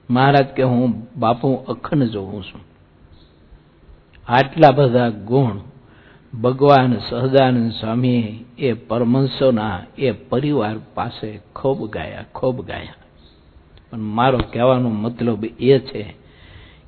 મહારાજ 0.09 0.45
કે 0.45 0.63
હું 0.63 1.07
બાપુ 1.15 1.53
અખંડ 1.67 2.03
જોઉં 2.03 2.43
છું. 2.43 2.61
આટલા 4.27 4.71
બધા 4.71 5.09
ગુણ 5.09 5.59
ભગવાન 6.41 6.97
સહજાનંદ 7.09 7.71
સ્વામી 7.71 8.45
એ 8.57 8.73
પરમંશોના 8.73 9.83
એ 9.97 10.11
પરિવાર 10.11 10.75
પાસે 10.93 11.39
ખૂબ 11.55 11.89
ગાયા 11.89 12.23
ખૂબ 12.35 12.65
ગાયા. 12.65 13.01
પણ 13.91 13.99
મારો 13.99 14.37
કહેવાનો 14.37 14.89
મતલબ 14.89 15.45
એ 15.59 15.79
છે 15.79 16.15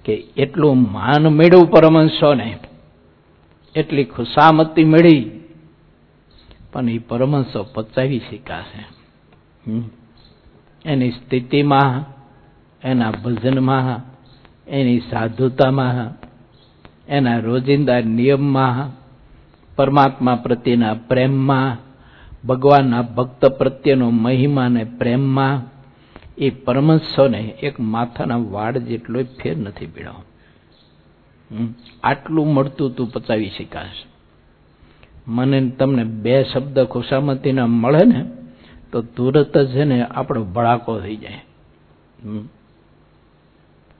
કે 0.05 0.13
એટલું 0.37 0.91
માન 0.91 1.27
મેળવું 1.27 1.71
પરમંશોને 1.71 2.57
એટલી 3.75 4.03
ખુશામતી 4.05 4.83
મળી 4.83 5.42
પણ 6.73 6.89
એ 6.89 6.97
પરમંશો 6.97 7.63
પચાવી 7.63 8.19
શકાશે. 8.19 8.85
એની 10.85 11.11
સ્થિતિમાં, 11.11 12.05
એના 12.87 13.11
ભજનમાં, 13.11 14.01
એની 14.67 14.99
સાધુતામાં, 14.99 16.17
એના 17.07 17.37
રોજિંદા 17.37 17.99
નિયમમાં, 17.99 18.91
પરમાત્મા 19.75 20.35
પ્રત્યેના 20.35 20.93
પ્રેમમાં, 20.93 21.77
ભગવાનના 22.47 23.01
ભક્ત 23.01 23.45
પ્રત્યેનો 23.45 24.09
મહિમા 24.09 24.67
ને 24.67 24.83
પ્રેમમાં 24.83 25.61
એ 26.37 26.49
પરમંશોને 26.49 27.39
એક 27.39 27.79
માથાના 27.79 28.35
વાડ 28.35 28.77
જેટલો 28.77 29.23
ફેર 29.23 29.57
નથી 29.57 29.85
પીડ્યો. 29.85 30.23
આટલું 32.03 32.53
મળતું 32.53 32.95
તું 32.95 33.11
પચાવી 33.11 33.49
શકાશે. 33.49 34.12
મને 35.27 35.69
તમને 35.69 36.03
બે 36.03 36.43
શબ્દ 36.43 36.79
ખુશામતીના 36.79 37.67
મળે 37.67 38.05
ને, 38.05 38.25
તો 38.91 39.01
તુરત 39.01 39.57
જ 39.57 39.67
છે 39.67 39.83
ને 39.83 40.03
આપણો 40.03 40.43
ભડાકો 40.43 40.99
થઈ 40.99 41.15
જાય. 41.15 41.41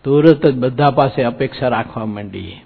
તુરત 0.04 0.46
જ 0.46 0.56
બધા 0.56 0.92
પાસે 0.92 1.24
અપેક્ષા 1.24 1.68
રાખવા 1.68 2.06
માંડીએ. 2.06 2.62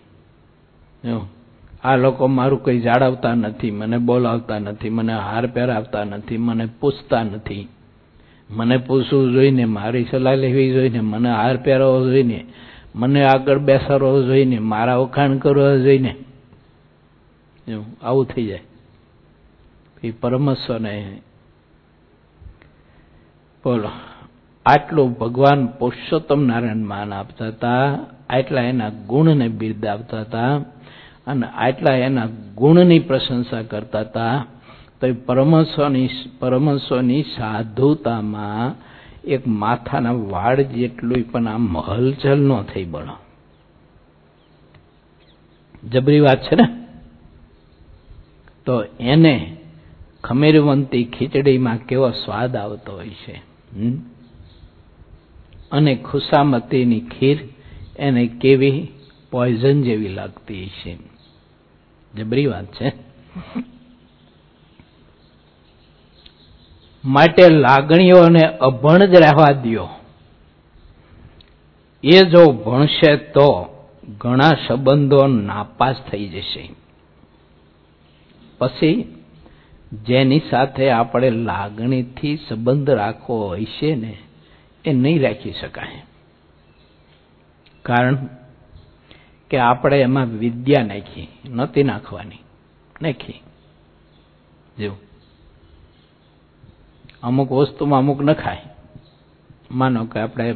આ 1.84 1.96
લોકો 1.96 2.28
મારું 2.28 2.64
કંઈ 2.64 2.80
જાળવતા 2.80 3.36
નથી, 3.36 3.72
મને 3.72 3.98
બોલાવતા 3.98 4.60
નથી, 4.60 4.90
મને 4.90 5.14
હાર 5.14 5.48
પહેરાવતા 5.48 6.04
નથી, 6.04 6.38
મને 6.38 6.66
પૂછતા 6.80 7.24
નથી. 7.24 7.68
મને 8.50 8.78
પૂછવું 8.78 9.32
જોઈને 9.32 9.66
મારી 9.66 10.08
સલાહ 10.12 10.36
લેવી 10.36 10.74
જોઈને 10.74 11.02
મને 11.02 11.30
હાર 11.30 11.58
પહેરવો 11.58 12.06
જોઈને, 12.06 12.46
મને 12.96 13.24
આગળ 13.24 13.58
બેસાડવો 13.58 14.24
જોઈને, 14.24 14.60
મારા 14.60 14.96
વખાણ 14.96 15.38
કરવા 15.38 15.76
જોઈને 15.76 16.16
આવું 18.04 18.26
થઈ 18.26 18.46
જાય. 18.46 18.62
એ 20.04 20.12
પરમસ્વને 20.12 21.22
બોલો, 23.64 23.90
આટલું 24.66 25.14
ભગવાન 25.14 25.68
પુરુષોત્તમ 25.68 26.44
નારાયણ 26.44 26.78
માન 26.78 27.14
આપતા 27.14 27.48
હતા, 27.48 28.00
આટલા 28.30 28.62
એના 28.62 28.90
ગુણને 28.90 29.48
બિરદાવતા 29.48 30.22
હતા 30.22 30.56
અને 31.28 31.48
આટલા 31.48 31.96
એના 31.96 32.26
ગુણની 32.56 33.00
પ્રશંસા 33.00 33.62
કરતા 33.62 34.00
હતા. 34.00 34.46
તો 35.02 35.08
એ 35.08 35.12
પરમેશ્વરની 35.12 36.10
પરમેશ્વરની 36.40 37.22
સાધુતામાં 37.22 38.76
એક 39.24 39.48
માથાના 39.48 40.12
વાળ 40.12 40.62
જેટલું 40.62 41.32
પણ 41.32 41.48
આમ 41.48 41.78
હલચલ 41.78 42.40
ન 42.40 42.62
થઈ 42.62 42.84
બનો 42.84 43.14
જબરી 45.84 46.20
વાત 46.20 46.42
છે 46.42 46.56
ને? 46.56 46.77
તો 48.68 48.84
એને 49.00 49.58
ખમીરવંતી 50.24 51.06
ખીચડીમાં 51.06 51.78
કેવો 51.78 52.10
સ્વાદ 52.10 52.56
આવતો 52.56 52.92
હોય 52.92 53.10
છે 53.10 53.42
અને 55.72 55.96
ખુશામતીની 55.96 57.00
ખીર 57.00 57.38
એને 58.00 58.28
કેવી 58.28 58.88
પોઈઝન 59.32 59.84
જેવી 59.84 60.08
લાગતી 60.08 60.68
છે 60.68 60.98
જબરી 62.16 62.46
વાત 62.46 62.66
છે. 62.66 62.94
માટે 67.06 67.50
લાગણીઓને 67.50 68.44
અભણ 68.62 69.06
જ 69.06 69.16
રહેવા 69.16 69.52
દો 69.52 69.90
એ 72.04 72.20
જો 72.22 72.52
ભણશે 72.52 73.18
તો 73.18 73.50
ઘણા 74.20 74.54
સંબંધો 74.68 75.28
નાપાસ 75.28 75.96
થઈ 76.12 76.28
જશે. 76.28 76.70
પછી 78.58 79.24
જેની 80.04 80.42
સાથે 80.50 80.92
આપણે 80.92 81.30
લાગણીથી 81.30 82.36
સંબંધ 82.36 82.90
રાખવો 82.90 83.48
હોય 83.48 83.66
છે 83.66 83.96
ને, 83.96 84.18
એ 84.86 84.94
નહીં 84.94 85.22
રાખી 85.22 85.52
શકાય. 85.52 86.02
કારણ 87.84 88.18
કે 89.50 89.58
આપણે 89.58 90.02
એમાં 90.02 90.26
વિદ્યા 90.26 90.84
નાખી, 90.84 91.28
નહોતી 91.50 91.84
નાખવાની. 91.84 92.38
નાખી. 93.02 93.42
જેવું. 94.78 94.98
અમુક 97.24 97.52
વસ્તુમાં 97.52 98.00
અમુક 98.00 98.22
નખાય. 98.22 98.58
માનો 99.72 100.06
કે 100.06 100.20
આપણે 100.20 100.56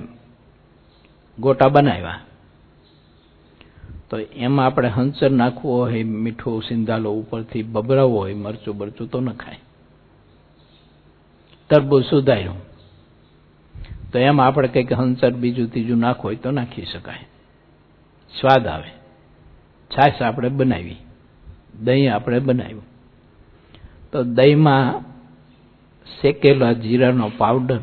ગોટા 1.40 1.68
બનાવ્યા. 1.68 2.20
તો 4.12 4.20
એમાં 4.20 4.66
આપણે 4.66 4.88
હંસર 4.88 5.30
નાખવું 5.30 5.80
હોય, 5.80 6.04
મીઠું 6.04 6.62
સિંધાલો 6.62 7.12
ઉપરથી 7.12 7.64
બબરાવવો 7.64 8.18
હોય, 8.18 8.34
મરચું 8.34 8.78
બરચું 8.78 9.08
તો 9.08 9.20
ન 9.20 9.32
ખાય. 9.32 9.60
તરબૂચ 11.70 12.06
સુધાર્યું. 12.06 12.62
તો 14.12 14.20
એમાં 14.20 14.48
આપણે 14.48 14.68
કંઈક 14.68 14.94
હંસર 14.94 15.32
બીજું 15.32 15.68
ત્રીજું 15.68 15.98
નાખવું 15.98 16.24
હોય 16.24 16.36
તો 16.36 16.52
નાખી 16.52 16.86
શકાય. 16.86 17.26
સ્વાદ 18.42 18.68
આવે. 18.68 18.90
છાશ 19.98 20.22
આપણે 20.22 20.50
બનાવી. 20.50 20.96
દહીં 21.84 22.16
આપણે 22.16 22.40
બનાવ્યું. 22.40 22.84
તો 24.12 24.24
દહીંમાં 24.24 25.02
શેકેલા 26.22 26.74
જીરાનો 26.74 27.32
પાવડર, 27.38 27.80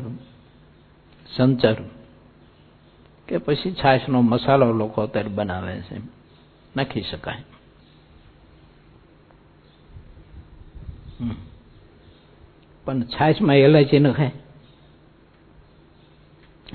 સંચર 1.35 1.75
કે 3.27 3.37
પછી 3.37 3.71
છાશનો 3.71 4.21
મસાલો 4.21 4.73
લોકો 4.73 5.01
અત્યારે 5.01 5.29
બનાવે 5.29 5.81
છે. 5.81 6.18
નાખી 6.79 7.01
શકાય. 7.01 7.43
પણ 12.85 13.01
છાશમાં 13.01 13.55
એલાયચી 13.55 13.99
ન 13.99 14.11
ખાય. 14.11 14.31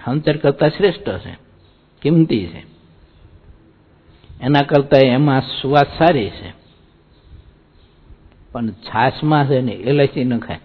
હંચર 0.04 0.36
કરતા 0.36 0.68
શ્રેષ્ઠ 0.68 1.08
છે. 1.18 1.36
કિંમતી 2.02 2.46
છે. 2.46 2.62
એના 4.40 4.62
કરતા 4.62 4.98
એમાં 4.98 5.40
સ્વાદ 5.40 5.86
સારી 5.98 6.30
છે. 6.30 6.52
પણ 8.52 8.70
છાશમાં 8.70 9.46
છે 9.46 9.60
ને 9.60 9.72
એલાયચી 9.72 10.24
ન 10.24 10.38
ખાય. 10.38 10.60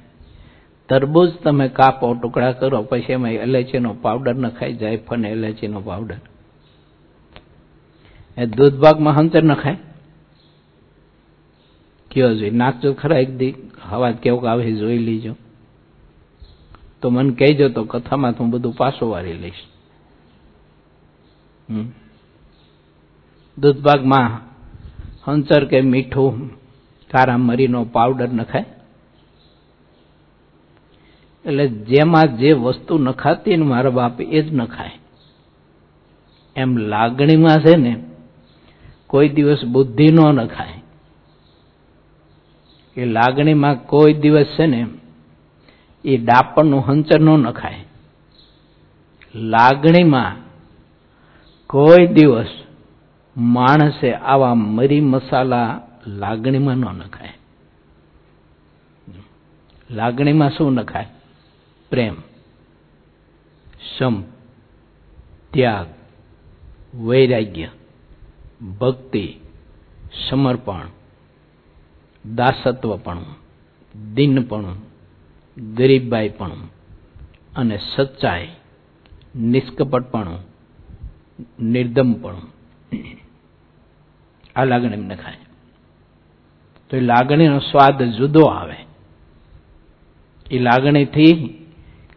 તરબૂજ 0.89 1.29
તમે 1.43 1.69
કાપો, 1.69 2.13
ટુકડા 2.13 2.51
કરો, 2.51 2.83
પછી 2.83 3.05
એમાં 3.09 3.31
એલાયચીનો 3.31 3.93
પાવડર 3.93 4.35
નખાય 4.35 4.59
ખાય 4.59 4.73
જાયફળ 4.73 5.25
એલાયચીનો 5.25 5.81
પાવડર 5.81 6.15
ખાય. 8.45 9.77
કયો 12.11 12.29
નાખજો 12.53 12.93
ખરા 12.93 13.17
એક 13.17 13.37
દી 13.37 13.55
હવા 13.89 14.11
કેવું 14.11 14.51
આવે 14.51 14.75
જોઈ 14.75 14.97
લીજો. 14.97 15.35
તો 17.01 17.09
મને 17.09 17.31
કહેજો 17.31 17.69
તો 17.69 17.83
કથામાં 17.83 18.33
હું 18.39 18.49
બધું 18.49 18.73
પાછો 18.73 19.09
વારી 19.09 19.33
લઈશ. 19.33 19.67
દૂધભાગમાં 23.57 24.41
હંચર 25.27 25.65
કે 25.65 25.81
મીઠું, 25.81 26.49
કારા 27.11 27.37
મરીનો 27.37 27.83
પાવડર 27.83 28.29
નખાય 28.29 28.65
એટલે 31.45 31.67
જેમાં 31.67 32.37
જે 32.37 32.53
વસ્તુ 32.53 32.97
નખાતી 32.97 33.57
ને 33.57 33.63
મારા 33.63 33.89
બાપ 33.89 34.21
એ 34.21 34.41
જ 34.41 34.53
નખાય 34.53 34.91
એમ 36.55 36.77
લાગણીમાં 36.77 37.59
છે 37.59 37.75
ને 37.75 38.08
કોઈ 39.09 39.29
દિવસ 39.29 39.65
બુદ્ધિ 39.65 40.07
ન 40.07 40.15
નખાય. 40.15 40.81
એ 42.97 43.05
લાગણીમાં 43.05 43.85
કોઈ 43.85 44.13
દિવસ 44.13 44.45
છે 44.59 44.65
ને, 44.65 44.87
એ 46.05 46.17
ડાપણનું 46.17 46.87
હંચર 46.87 47.19
ન 47.19 47.25
નખાય. 47.25 47.85
લાગણીમાં 49.35 50.35
કોઈ 51.67 52.07
દિવસ 52.07 52.47
માણસે 53.37 54.13
આવા 54.13 54.55
મરી 54.55 55.01
મસાલા 55.01 55.81
લાગણીમાં 56.07 56.75
ન 56.75 56.85
નખાય. 56.85 57.33
લાગણીમાં 59.91 60.49
શું 60.49 60.73
નખાય? 60.73 61.07
પ્રેમ 61.89 62.15
સમ 63.97 64.21
ત્યાગ, 65.51 65.87
વૈરાગ્ય. 66.97 67.67
ભક્તિ, 68.61 69.39
સમર્પણ, 70.29 70.87
દાસત્વપણું, 72.35 73.35
દિનપણું, 74.13 74.77
ગરીબાઈપણું 75.75 76.69
અને 77.55 77.79
સચ્ચાઈ, 77.95 78.47
નિષ્કપટપણું, 79.35 80.39
નિર્દમપણું. 81.65 82.53
આ 84.55 84.63
લાગણી 84.63 85.15
ખાય. 85.15 85.37
તો 86.89 86.97
એ 86.97 86.99
લાગણીનો 86.99 87.59
સ્વાદ 87.59 88.03
જુદો 88.03 88.43
આવે. 88.43 88.75
એ 90.51 90.59
લાગણીથી 90.59 91.33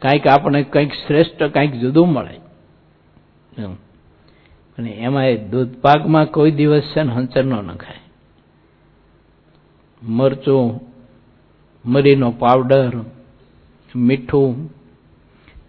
કંઈક 0.02 0.26
આપણે 0.26 0.62
કંઈક 0.62 0.92
શ્રેષ્ઠ 0.92 1.42
કંઈક 1.42 1.72
જુદું 1.72 2.08
મળે. 2.08 2.40
અને 4.82 4.90
એમાં 4.90 5.26
એ 5.26 5.36
દૂધપાકમાં 5.36 6.26
કોઈ 6.26 6.50
દિવસ 6.50 6.80
છે 6.80 7.02
ને 7.02 7.12
હંચર 7.12 7.44
ન 7.44 7.50
નખાય. 7.50 8.02
મરચું, 10.02 10.80
મરીનો 11.84 12.30
પાવડર, 12.30 12.92
મીઠું, 13.96 14.70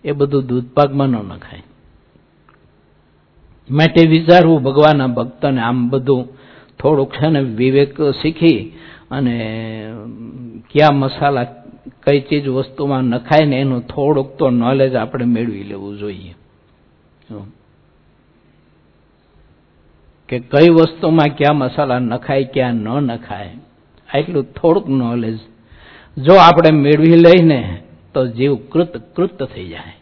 એ 0.06 0.12
બધું 0.12 0.48
દૂધપાકમાં 0.48 1.10
ન 1.10 1.12
નખાય. 1.12 1.64
માટે 3.70 4.08
વિચારવું 4.08 4.64
ભગવાનના 4.64 5.08
ભક્તને 5.08 5.62
આમ 5.62 5.90
બધું 5.90 6.28
થોડુંક 6.80 7.12
છે 7.12 7.28
ને 7.30 7.42
વિવેક 7.42 8.02
શીખી 8.22 8.74
અને 9.12 9.36
કયા 10.72 10.92
મસાલા 10.92 11.48
કઈ 12.04 12.22
ચીજ 12.22 12.48
વસ્તુમાં 12.48 13.04
નખાય 13.04 13.46
ને 13.46 13.56
એનું 13.60 13.88
થોડુંક 13.88 14.30
તો 14.38 14.50
નોલેજ 14.50 14.96
આપણે 14.96 15.26
મેળવી 15.26 15.64
લેવું 15.64 15.98
જોઈએ. 15.98 16.36
કે 20.34 20.40
કઈ 20.40 20.70
વસ્તુમાં 20.70 21.36
કયા 21.38 21.54
મસાલા 21.54 22.00
નખાય, 22.00 22.44
ક્યાં 22.44 22.74
ન 22.74 23.12
નખાય 23.12 23.54
એટલું 24.10 24.54
થોડુંક 24.54 24.88
નોલેજ 24.88 25.38
જો 26.18 26.34
આપણે 26.34 26.72
મેળવી 26.72 27.16
લઈને 27.16 27.60
તો 28.14 28.28
જીવ 28.28 28.54
કૃત 28.70 28.94
કૃત 29.16 29.40
થઈ 29.44 29.68
જાય. 29.68 29.96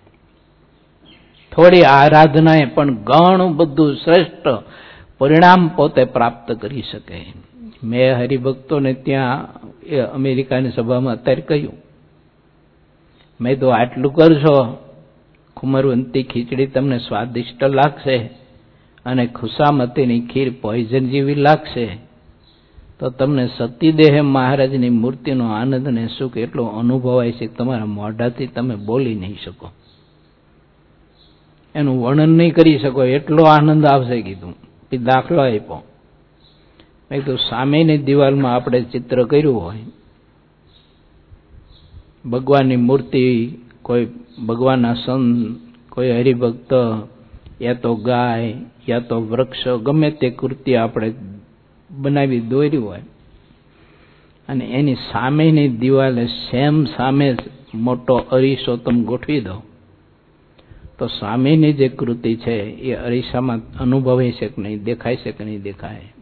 થોડી 1.52 1.84
આરાધનાએ 1.84 2.66
પણ 2.66 2.92
ઘણું 3.04 3.56
બધું 3.56 3.96
શ્રેષ્ઠ 3.96 4.48
પરિણામ 5.18 5.68
પોતે 5.68 6.04
પ્રાપ્ત 6.04 6.48
કરી 6.52 6.82
શકે. 6.82 7.18
મેં 7.84 8.10
હરિભક્તોને 8.18 8.94
ત્યાં 8.94 9.48
એ 9.86 9.98
અમેરિકાની 10.00 10.72
સભામાં 10.72 11.14
અત્યારે 11.14 11.42
કહ્યું, 11.42 11.78
મેં 13.40 13.60
તો 13.60 13.68
આટલું 13.70 14.14
કરશો, 14.14 14.78
ખુમરવંતી 15.58 16.24
ખીચડી 16.24 16.66
તમને 16.66 16.98
સ્વાદિષ્ટ 16.98 17.64
લાગશે. 17.64 18.18
અને 19.06 19.28
ખુશામતીની 19.28 20.22
ખીર 20.22 20.54
પોઈઝન 20.62 21.10
જેવી 21.10 21.36
લાગશે. 21.36 21.98
તો 23.00 23.10
તમને 23.10 23.50
સતીદેહ 23.58 24.22
મહારાજની 24.22 24.90
મૂર્તિનો 24.90 25.48
આનંદ 25.48 25.88
ને 25.88 26.08
સુખ 26.20 26.38
એટલો 26.38 26.64
અનુભવાય 26.64 27.32
છે 27.32 27.48
તમારા 27.48 27.86
મોઢાથી 27.86 28.48
તમે 28.48 28.76
બોલી 28.76 29.16
નહીં 29.16 29.38
શકો. 29.44 29.70
એનું 31.76 32.04
વર્ણન 32.04 32.30
નહીં 32.30 32.54
કરી 32.54 32.80
શકો, 32.80 33.04
એટલો 33.04 33.44
આનંદ 33.44 33.86
આવશે 33.86 34.22
કીધું. 34.22 34.56
દાખલો 35.04 35.42
આપ્યો. 35.42 35.84
મેં 37.12 37.20
કીધું, 37.20 37.38
સામેની 37.38 37.98
દિવાલમાં 37.98 38.56
આપણે 38.56 38.82
ચિત્ર 38.82 39.24
કર્યું 39.24 39.62
હોય. 39.62 39.78
ભગવાનની 42.26 42.76
મૂર્તિ, 42.76 43.58
કોઈ 43.82 44.08
ભગવાનના 44.48 44.94
સંત, 44.94 45.60
કોઈ 45.90 46.12
હરિભક્ત 46.12 46.74
યા 47.62 47.74
તો 47.74 47.96
ગાય, 47.96 48.54
યા 48.90 49.00
તો 49.00 49.22
વૃક્ષ, 49.22 49.68
ગમે 49.68 50.12
તે 50.12 50.30
કૃતિ 50.30 50.76
આપણે 50.76 51.14
બનાવી 51.92 52.40
દોર્યું 52.40 52.88
હોય. 52.88 53.02
અને 54.50 54.66
એની 54.66 54.96
સામેની 54.96 55.68
દિવાલે 55.68 56.26
સેમ 56.26 56.86
સામે 56.86 57.36
મોટો 57.74 58.16
અરીસો 58.16 58.78
તમે 58.78 59.04
ગોઠવી 59.04 59.42
દો. 59.42 59.64
તો 61.00 61.08
સામેની 61.08 61.74
જે 61.74 61.90
કૃતિ 61.90 62.36
છે, 62.36 62.62
એ 62.62 62.94
અરીસામાં 62.94 63.78
અનુભવાય 63.80 64.32
છે 64.32 64.48
કે 64.48 64.62
નહીં, 64.62 64.84
દેખાય 64.84 65.16
છે 65.16 65.32
કે 65.32 65.44
નહીં, 65.44 65.62
દેખાય. 65.62 66.14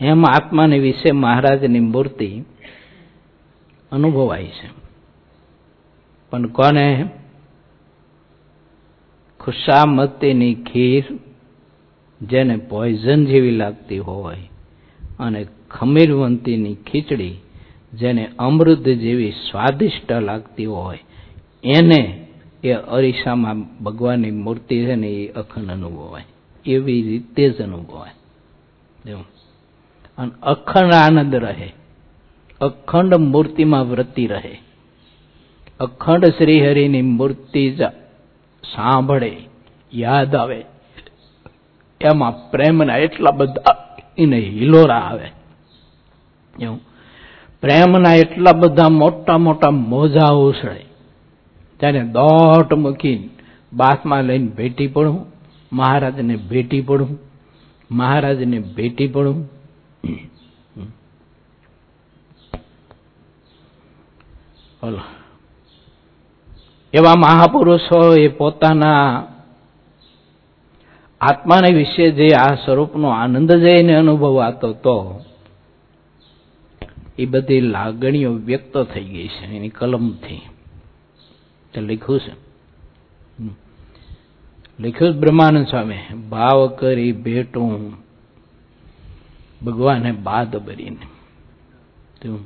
એમ 0.00 0.24
આત્માની 0.26 0.78
વિશે 0.78 1.12
મહારાજની 1.12 1.80
મૂર્તિ 1.80 2.42
અનુભવાય 3.92 4.44
છે. 4.44 4.68
પણ 6.30 6.46
કોને 6.46 7.08
ખુશામતીની 9.46 10.54
ખીર 10.54 11.04
જેને 12.22 12.56
પોઈઝન 12.56 13.24
જેવી 13.24 13.50
લાગતી 13.50 13.98
હોય 13.98 14.36
અને 15.20 15.46
ખમીરવંતીની 15.70 16.74
ખીચડી 16.74 17.34
જેને 17.94 18.30
અમૃત 18.38 18.78
જેવી 18.78 19.30
સ્વાદિષ્ટ 19.30 20.12
લાગતી 20.12 20.64
હોય, 20.64 20.98
એને 21.64 22.26
એ 22.64 22.72
અરીસામાં 22.72 23.84
ભગવાનની 23.84 24.30
મૂર્તિ 24.30 24.86
છે 24.86 24.94
ને 24.94 25.08
એ 25.08 25.28
અખંડ 25.28 25.70
અનુભવાય. 25.70 26.24
એવી 26.66 27.02
રીતે 27.02 27.50
જ 27.50 27.62
અનુભવાય. 27.62 29.12
અને 30.18 30.30
અખંડ 30.42 30.94
આનંદ 30.94 31.34
રહે. 31.34 31.72
અખંડ 32.60 33.14
મૂર્તિમાં 33.14 33.90
વ્રતી 33.90 34.26
રહે. 34.26 34.58
અખંડ 35.80 36.24
શ્રીહરિની 36.24 37.02
મૂર્તિ 37.02 37.70
જ 37.70 37.82
સાંભળે, 38.74 39.36
યાદ 39.94 40.36
આવે. 40.36 40.64
એમાં 42.00 42.50
પ્રેમના 42.50 42.96
એટલા 42.96 43.30
બધા 43.30 43.96
એને 44.18 44.40
હિલોરા 44.40 44.98
આવે. 44.98 45.30
એવું. 46.60 46.80
પ્રેમના 47.60 48.14
એટલા 48.14 48.52
બધા 48.52 48.88
મોટા 48.88 49.38
મોટા 49.38 49.70
મોજા 49.70 50.32
ઉછળે. 50.32 50.84
ત્યારે 51.80 52.00
દોટ 52.00 52.74
મૂકીને 52.74 53.28
બાથમાં 53.72 54.24
લઈને 54.24 54.46
ભેટી 54.46 54.86
પડું. 54.86 55.26
મહારાજને 55.72 56.36
ભેટી 56.36 56.80
પડું. 56.80 57.18
મહારાજને 57.90 58.58
ભેટી 58.58 59.08
પડું. 59.08 59.56
બોલો 64.82 65.00
એવા 66.92 67.14
મહાપુરુષો 67.14 68.14
એ 68.14 68.28
પોતાના 68.28 69.26
આત્માને 71.20 71.74
વિશે 71.74 72.10
જે 72.10 72.28
આ 72.28 72.54
સ્વરૂપનો 72.54 73.08
આનંદ 73.08 73.52
જઈને 73.52 73.94
અનુભવાતો 73.94 74.72
તો, 74.72 75.24
એ 77.18 77.26
બધી 77.26 77.60
લાગણીઓ 77.60 78.32
વ્યક્ત 78.32 78.78
થઈ 78.78 79.04
ગઈ 79.04 79.28
છે, 79.28 79.56
એની 79.56 79.68
કલમથી. 79.68 80.40
લખ્યું 81.76 82.20
છે. 82.20 82.46
લખ્યું 84.80 85.20
બ્રહ્માનંદ 85.20 85.66
સ્વામી, 85.66 86.14
ભાવ 86.30 86.66
કરી 86.66 87.12
ભેટું, 87.12 87.92
ભગવાને 89.64 90.12
બાદ 90.12 90.56
બરીને 90.56 92.36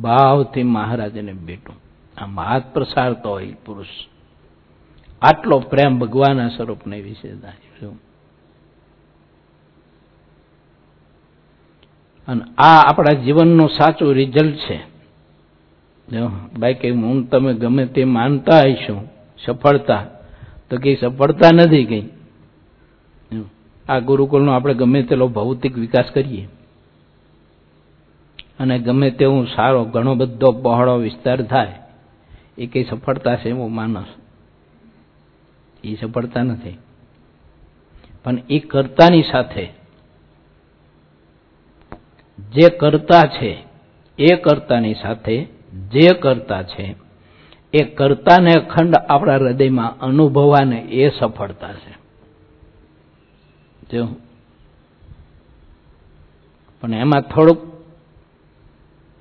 ભાવથી 0.00 0.62
મહારાજને 0.62 1.32
ભેટું. 1.32 1.81
આમ 2.18 2.40
હાથ 2.40 2.62
પ્રસારતો 2.72 3.30
હોય 3.30 3.52
પુરુષ. 3.66 3.86
આટલો 5.22 5.58
પ્રેમ 5.58 5.98
ભગવાનના 5.98 6.48
સ્વરૂપને 6.48 7.00
વિશે 7.00 7.28
અને 12.28 12.42
આ 12.58 12.80
આપણા 12.80 13.12
જીવનનું 13.12 13.68
સાચું 13.68 14.14
રિઝલ્ટ 14.14 14.56
છે. 14.56 14.78
બાકી 16.58 16.90
હું 16.90 17.30
તમે 17.30 17.54
ગમે 17.54 17.86
તે 17.86 18.04
માનતા 18.04 18.58
હશો, 18.58 19.08
સફળતા, 19.44 20.06
તો 20.70 20.76
કઈ 20.76 20.96
સફળતા 20.96 21.50
નથી 21.54 21.84
કઈ. 21.84 22.08
આ 23.88 23.98
ગુરુકુળનો 23.98 24.52
આપણે 24.52 24.74
ગમે 24.74 25.02
તેલો 25.02 25.28
ભૌતિક 25.28 25.78
વિકાસ 25.78 26.04
કરીએ. 26.14 26.48
અને 28.60 28.78
ગમે 28.78 29.10
તેવું 29.10 29.46
સારો 29.46 29.84
ઘણો 29.84 30.14
બધો 30.14 30.52
પહોળો 30.52 30.94
વિસ્તાર 30.96 31.42
થાય 31.42 31.81
એ 32.58 32.66
કઈ 32.66 32.84
સફળતા 32.84 33.36
છે 33.36 33.48
એવું 33.48 33.74
માનસ. 33.74 34.06
એ 35.84 35.94
સફળતા 35.94 36.42
નથી. 36.42 36.78
પણ 38.24 38.38
એ 38.50 38.58
કર્તાની 38.58 39.22
સાથે 39.22 39.68
જે 42.38 42.68
કર્તા 42.68 43.22
છે, 43.22 43.64
એ 44.18 44.36
કર્તાની 44.36 44.94
સાથે 44.94 45.48
જે 45.90 46.14
કર્તા 46.14 46.62
છે, 46.62 46.94
એ 47.72 47.84
કર્તાને 47.84 48.52
અખંડ 48.52 48.94
આપણા 49.08 49.34
હૃદયમાં 49.34 49.98
અનુભવાને 49.98 50.80
એ 50.80 51.18
સફળતા 51.18 51.72
છે. 51.72 52.02
જો. 53.92 54.08
પણ 56.80 56.94
એમાં 56.94 57.20
થોડુંક 57.22 57.71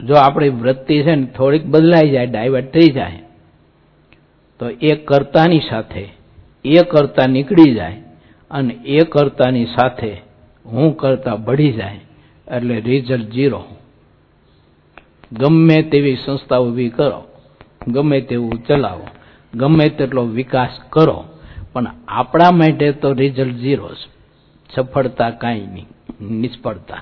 જો 0.02 0.16
આપણી 0.16 0.50
વૃત્તિ 0.50 1.04
છે 1.04 1.16
ને 1.16 1.26
થોડીક 1.26 1.66
બદલાઈ 1.66 2.12
જાય 2.12 2.28
ડાયવર્ટ 2.28 2.72
થઈ 2.74 2.92
જાય, 2.92 3.24
તો 4.60 4.66
એ 4.70 4.92
કર્તાની 5.06 5.68
સાથે, 5.70 6.06
એ 6.66 6.84
કરતા 6.84 7.28
નીકળી 7.28 7.76
જાય 7.76 8.02
અને 8.52 8.74
એ 8.86 9.06
કરતાની 9.06 9.66
સાથે 9.66 10.12
હું 10.66 10.96
કરતા 10.96 11.38
ભળી 11.38 11.72
જાય, 11.72 12.02
એટલે 12.48 12.76
રિઝલ્ટ 12.80 13.30
ઝીરો 13.34 13.62
ગમે 15.32 15.84
તેવી 15.84 16.16
સંસ્થા 16.16 16.60
ઊભી 16.60 16.90
કરો, 16.90 17.20
ગમે 17.88 18.22
તેવું 18.22 18.64
ચલાવો, 18.64 19.08
ગમે 19.54 19.90
તેટલો 19.90 20.26
વિકાસ 20.30 20.74
કરો, 20.90 21.26
પણ 21.74 21.88
આપણા 22.08 22.52
માટે 22.52 22.94
તો 22.94 23.14
રિઝલ્ટ 23.14 23.58
ઝીરો 23.58 23.88
છે 23.90 24.10
સફળતા 24.70 25.32
કાંઈ 25.32 25.68
નહીં, 25.68 25.88
નિષ્ફળતા. 26.42 27.02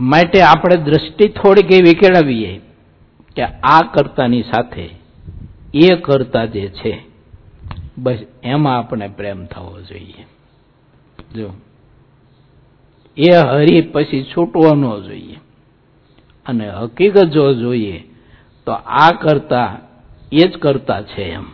માટે 0.00 0.42
આપણે 0.42 0.76
દ્રષ્ટિ 0.76 1.28
થોડીક 1.28 1.72
એવી 1.72 1.94
કેળવીએ 1.94 2.52
કે 3.36 3.44
આ 3.44 3.80
કરતાની 3.94 4.42
સાથે 4.42 4.86
એ 5.74 5.96
કરતા 5.96 6.44
જે 6.44 6.68
છે, 6.68 6.92
બસ 7.98 8.18
એમાં 8.42 8.78
આપણે 8.78 9.08
પ્રેમ 9.08 9.46
થવો 9.46 9.80
જોઈએ. 9.80 10.24
જો 11.34 11.50
એ 13.16 13.30
હરી 13.36 13.82
પછી 13.82 14.26
છૂટવો 14.36 14.74
ન 14.74 14.84
જોઈએ 15.06 15.38
અને 16.46 16.70
હકીકત 16.70 17.24
જો 17.24 17.54
જોઈએ 17.54 17.98
તો 18.66 18.72
આ 18.72 19.10
કરતા 19.12 19.78
એ 20.32 20.48
જ 20.48 20.58
કરતા 20.58 21.02
છે 21.02 21.24
એમ. 21.32 21.46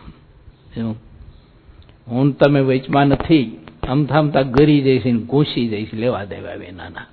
હું 2.07 2.33
તમે 2.33 2.61
વચમાં 2.61 3.07
નથી 3.07 3.45
અમથા 3.87 4.19
અમથા 4.19 4.41
ગરી 4.41 4.81
જઈશ 4.81 5.07
ઘૂસી 5.25 5.67
જઈશ, 5.67 5.93
લેવા 5.93 6.25
દેવા 6.25 6.53
વિનાના. 6.53 7.07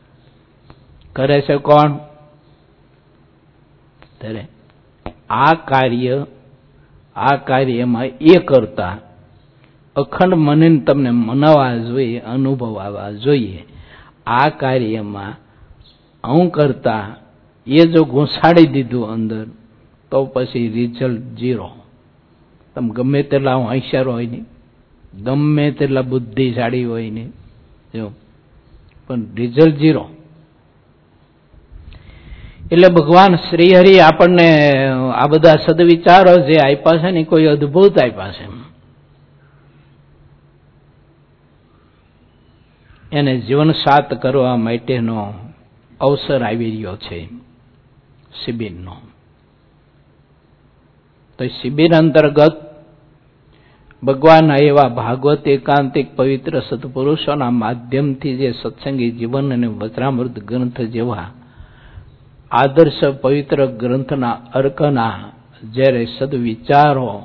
કરે 1.16 1.40
છે 1.40 1.56
કોણ? 1.56 1.96
ત્યારે 4.20 4.48
આ 5.30 5.54
કાર્ય, 5.54 6.26
આ 7.16 7.36
કાર્યમાં 7.36 8.04
એ 8.04 8.38
કરતા 8.44 8.98
અખંડ 9.96 10.34
મને 10.34 10.78
તમને 10.78 11.10
મનાવવા 11.10 11.76
જોઈએ, 11.76 12.20
અનુભવવા 12.20 13.10
જોઈએ. 13.10 13.64
આ 14.26 14.48
કાર્યમાં 14.48 15.34
હું 16.28 16.50
કરતા 16.50 17.16
એ 17.66 17.86
જો 17.86 18.04
ઘૂંસાડી 18.04 18.66
દીધું 18.66 19.12
અંદર, 19.12 19.46
તો 20.10 20.24
પછી 20.24 20.68
રિઝલ્ટ 20.68 21.38
ઝીરો 21.38 21.70
તમે 22.74 22.90
ગમે 22.90 23.22
તેટલા 23.22 23.54
હોશિયાર 23.54 24.08
હોય 24.08 24.26
ને, 24.26 24.44
ગમે 25.24 25.70
તેટલા 25.70 26.02
બુદ્ધિશાળી 26.02 26.84
હોય 26.84 27.10
ને, 27.10 27.24
જો. 27.94 28.12
પણ 29.08 29.22
રિઝલ્ટ 29.34 29.78
ઝીરો 29.78 30.08
એટલે 32.72 32.88
ભગવાન 32.88 33.34
શ્રીહરિ 33.36 34.00
આપણને 34.00 34.48
આ 35.14 35.28
બધા 35.28 35.56
સદવિચારો 35.66 36.36
જે 36.36 36.56
આપ્યા 36.58 36.98
છે 36.98 37.10
ને 37.10 37.24
કોઈ 37.24 37.46
અદભુત 37.46 37.98
આપ્યા 37.98 38.32
છે 38.32 38.48
એને 43.12 43.38
જીવન 43.38 43.72
સાત 43.72 44.14
કરવા 44.14 44.56
માટેનો 44.56 45.34
અવસર 46.00 46.42
આવી 46.42 46.70
રહ્યો 46.70 46.96
છે 46.96 47.28
શિબિરનો. 48.44 48.96
તો 51.38 51.44
શિબિર 51.46 51.94
અંતર્ગત 51.94 52.56
ભગવાન 54.02 54.50
એવા 54.50 54.88
ભાગવત 54.88 55.48
એકાંતિક 55.48 56.16
પવિત્ર 56.16 56.60
સત્પુરુષોના 56.60 57.50
માધ્યમથી 57.50 58.36
જે 58.36 58.52
સત્સંગી 58.62 59.10
જીવન 59.10 59.52
અને 59.52 59.66
વજ્રામૃત 59.66 60.38
ગ્રંથ 60.38 60.80
જેવા 60.80 61.43
આદર્શ 62.54 63.04
પવિત્ર 63.20 63.66
ગ્રંથના 63.66 64.32
અર્કના 64.54 65.14
જ્યારે 65.72 66.06
સદવિચારો 66.18 67.22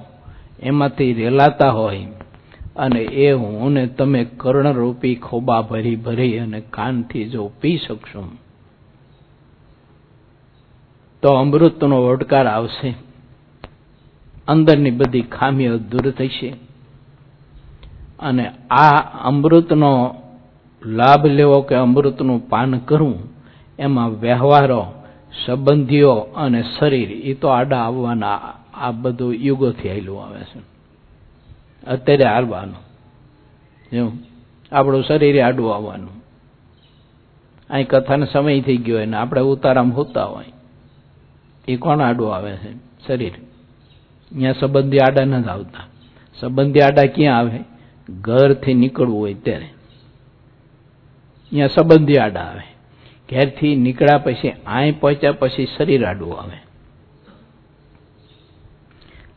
એમાંથી 0.59 1.13
રેલાતા 1.13 1.69
હોય 1.69 2.05
અને 2.75 2.99
એ 2.99 3.32
હું 3.32 3.73
ને 3.73 3.88
તમે 3.88 4.25
કર્ણરૂપી 4.25 5.15
ખોબા 5.15 5.61
ભરી 5.61 5.95
ભરી 5.95 6.38
અને 6.38 6.59
કાનથી 6.61 7.25
જો 7.25 7.51
પી 7.61 7.77
શકશું, 7.77 8.30
તો 11.23 11.30
અમૃતનો 11.30 11.97
ઓડકાર 11.97 12.47
આવશે. 12.47 12.89
અંદરની 14.47 14.91
બધી 14.91 15.21
ખામીઓ 15.21 15.77
દૂર 15.77 16.11
થશે. 16.11 16.49
અને 18.19 18.45
આ 18.69 18.95
અમૃતનો 19.23 19.91
લાભ 20.86 21.25
લેવો 21.25 21.61
કે 21.61 21.75
અમૃતનું 21.75 22.49
પાન 22.49 22.77
કરવું 22.80 23.19
એમાં 23.80 24.09
વ્યવહારો 24.09 24.82
સંબંધીઓ 25.45 26.13
અને 26.13 26.63
શરીર 26.80 27.11
એ 27.11 27.34
તો 27.34 27.47
આડા 27.47 27.77
આવવાના 27.77 28.53
આ 28.73 28.91
બધું 28.91 29.34
યુગોથી 29.34 29.89
આવેલું 29.89 30.23
આવે 30.23 30.39
છે. 30.39 30.59
અત્યારે 31.86 32.23
હારવાનું. 32.23 32.75
એવું. 33.95 34.13
આપણું 34.71 35.03
શરીર 35.03 35.41
આડું 35.41 35.75
આવવાનું. 35.75 36.19
અહીં 37.69 37.88
કથાનો 37.88 38.25
સમય 38.25 38.61
થઈ 38.61 38.77
ગયો 38.77 38.95
હોય 38.95 39.05
ને 39.05 39.17
આપણે 39.17 39.41
ઉતારામાં 39.41 39.95
હોતા 39.95 40.23
હોય. 40.23 40.45
એ 41.67 41.75
કોણ 41.75 42.01
આડું 42.01 42.36
આવે 42.36 42.57
છે? 42.57 42.73
શરીર. 43.07 43.32
અહીંયા 44.32 44.51
સંબંધી 44.51 44.97
આડા 44.97 45.25
નથી 45.25 45.49
આવતા. 45.49 45.88
સંબંધી 46.39 46.80
આડા 46.80 47.03
ક્યાં 47.03 47.38
આવે? 47.38 47.59
ઘરથી 48.21 48.73
નીકળવું 48.73 49.19
હોય 49.19 49.34
ત્યારે. 49.34 49.65
અહીંયા 51.51 51.67
સંબંધી 51.67 52.17
આડા 52.17 52.39
આવે. 52.39 52.68
ઘેરથી 53.30 53.75
નીકળ્યા 53.75 54.17
પછી, 54.17 54.53
આય 54.67 54.91
પહોંચ્યા 54.91 55.32
પછી 55.32 55.67
શરીર 55.77 56.05
આડું 56.05 56.41
આવે. 56.41 56.57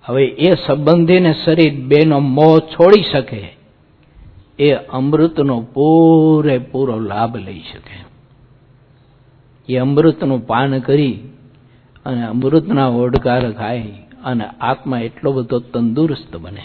હવે 0.05 0.25
એ 0.25 0.55
સંબંધીને 0.67 1.35
શરીર 1.45 1.75
બેનો 1.75 2.21
મોહ 2.21 2.59
છોડી 2.59 3.03
શકે, 3.13 3.57
એ 4.59 4.73
અમૃતનો 4.73 5.61
પૂરેપૂરો 5.61 7.01
લાભ 7.01 7.37
લઈ 7.37 7.61
શકે. 7.61 7.97
એ 9.69 9.77
અમૃતનું 9.77 10.47
પાન 10.47 10.79
કરી 10.79 11.17
અને 12.07 12.23
અમૃતના 12.27 12.87
ઓડકાર 12.87 13.53
ખાય 13.53 13.85
અને 14.25 14.45
આત્મા 14.45 14.99
એટલો 14.99 15.33
બધો 15.33 15.59
તંદુરસ્ત 15.59 16.37
બને. 16.37 16.65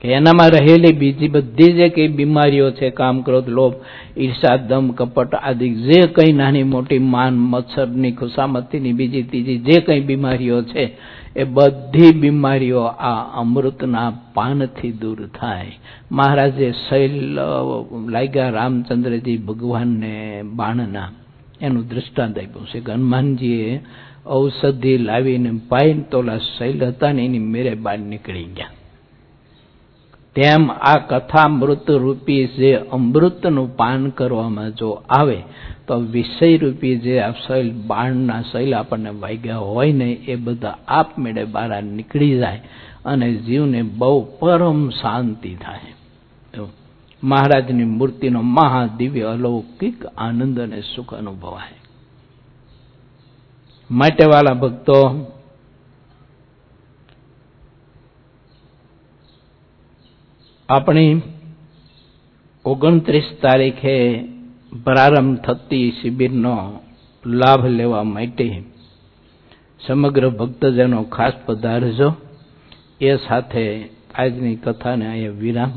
કે 0.00 0.08
એનામાં 0.08 0.50
રહેલી 0.50 0.92
બીજી 0.92 1.28
બધી 1.28 1.72
જે 1.72 1.88
કંઈ 1.88 2.08
બીમારીઓ 2.08 2.70
છે, 2.70 2.90
કામ, 2.90 3.22
ક્રોધ, 3.22 3.48
લોભ, 3.48 3.74
ઈર્ષા, 4.18 4.56
દમ, 4.56 4.90
કપટ 4.90 5.34
આદિ, 5.34 5.70
જે 5.70 6.06
કંઈ 6.06 6.32
નાની 6.32 6.62
મોટી 6.62 6.98
માન 6.98 7.34
મચ્છરની 7.34 8.12
ખુશામતીની 8.12 8.92
બીજી 8.92 9.22
ત્રીજી 9.22 9.58
જે 9.58 9.80
કંઈ 9.80 10.00
બીમારીઓ 10.00 10.62
છે, 10.62 10.96
એ 11.36 11.44
બધી 11.44 12.12
બીમારીઓ 12.12 12.80
આ 12.80 13.40
અમૃતના 13.40 14.10
પાનથી 14.34 14.92
દૂર 14.92 15.26
થાય. 15.26 15.66
મહારાજે 16.12 16.72
શૈલ, 16.88 17.38
લાગ્યા 18.08 18.50
રામચંદ્રજી 18.50 19.36
ભગવાનને 19.36 20.42
બાણના. 20.42 21.10
એનું 21.60 21.88
દૃષ્ટાંત 21.88 22.38
આપ્યું 22.38 22.66
છે 22.66 22.80
કે 22.80 22.92
હનુમાનજીએ 22.92 23.80
ઔષધિ 24.26 24.98
લાવીને 24.98 25.50
પાઈન 25.68 26.02
તોલા 26.02 26.38
શૈલ 26.58 26.84
હતા 26.84 27.12
ને 27.12 27.24
એની 27.24 27.38
મેરે 27.38 27.74
બાર 27.74 27.98
નીકળી 27.98 28.44
ગયા. 28.44 28.79
તેમ 30.34 30.70
આ 30.70 30.96
કથામૃત 30.96 31.90
રૂપી 31.90 32.46
જે 32.46 32.74
અમૃતનું 32.74 33.76
પાન 33.76 34.10
કરવામાં 34.10 34.70
જો 34.70 35.02
આવે, 35.10 35.42
તો 35.86 35.98
વિષય 35.98 36.56
રૂપી 36.56 36.96
જે 36.96 37.20
આ 37.20 37.30
શૈલ, 37.30 37.72
બાણના 37.86 38.42
શૈલ 38.42 38.74
આપણને 38.74 39.10
વાગ્યા 39.10 39.56
હોય 39.56 39.92
ને, 39.92 40.10
એ 40.12 40.36
બધા 40.36 40.78
આપમેળે 40.88 41.44
બહાર 41.44 41.82
નીકળી 41.82 42.38
જાય 42.38 42.62
અને 43.04 43.34
જીવને 43.34 43.82
બહુ 43.82 44.20
પરમ 44.38 44.90
શાંતિ 44.90 45.54
થાય. 45.54 45.94
મહારાજની 47.22 47.84
મૂર્તિનો 47.84 48.40
મહાદિવ્ય 48.42 49.22
અલૌકિક 49.22 50.06
આનંદ 50.06 50.60
અને 50.60 50.80
સુખ 50.96 51.14
અનુભવાય. 51.14 51.74
માટે 53.90 54.24
ભક્તો 54.60 54.96
આપણી 60.70 61.22
ઓગણત્રીસ 62.64 63.24
તારીખે 63.42 63.94
પ્રારંભ 64.84 65.38
થતી 65.38 65.90
શિબિરનો 65.90 66.80
લાભ 67.24 67.66
લેવા 67.66 68.02
માટે 68.02 68.62
સમગ્ર 69.86 70.28
ભક્તજનો 70.28 71.02
ખાસ 71.02 71.32
પધારજો. 71.46 72.14
એ 73.00 73.16
સાથે 73.16 73.64
આજની 74.14 74.56
કથાને 74.56 75.06
અહીંયા 75.06 75.30
વિરામ 75.30 75.72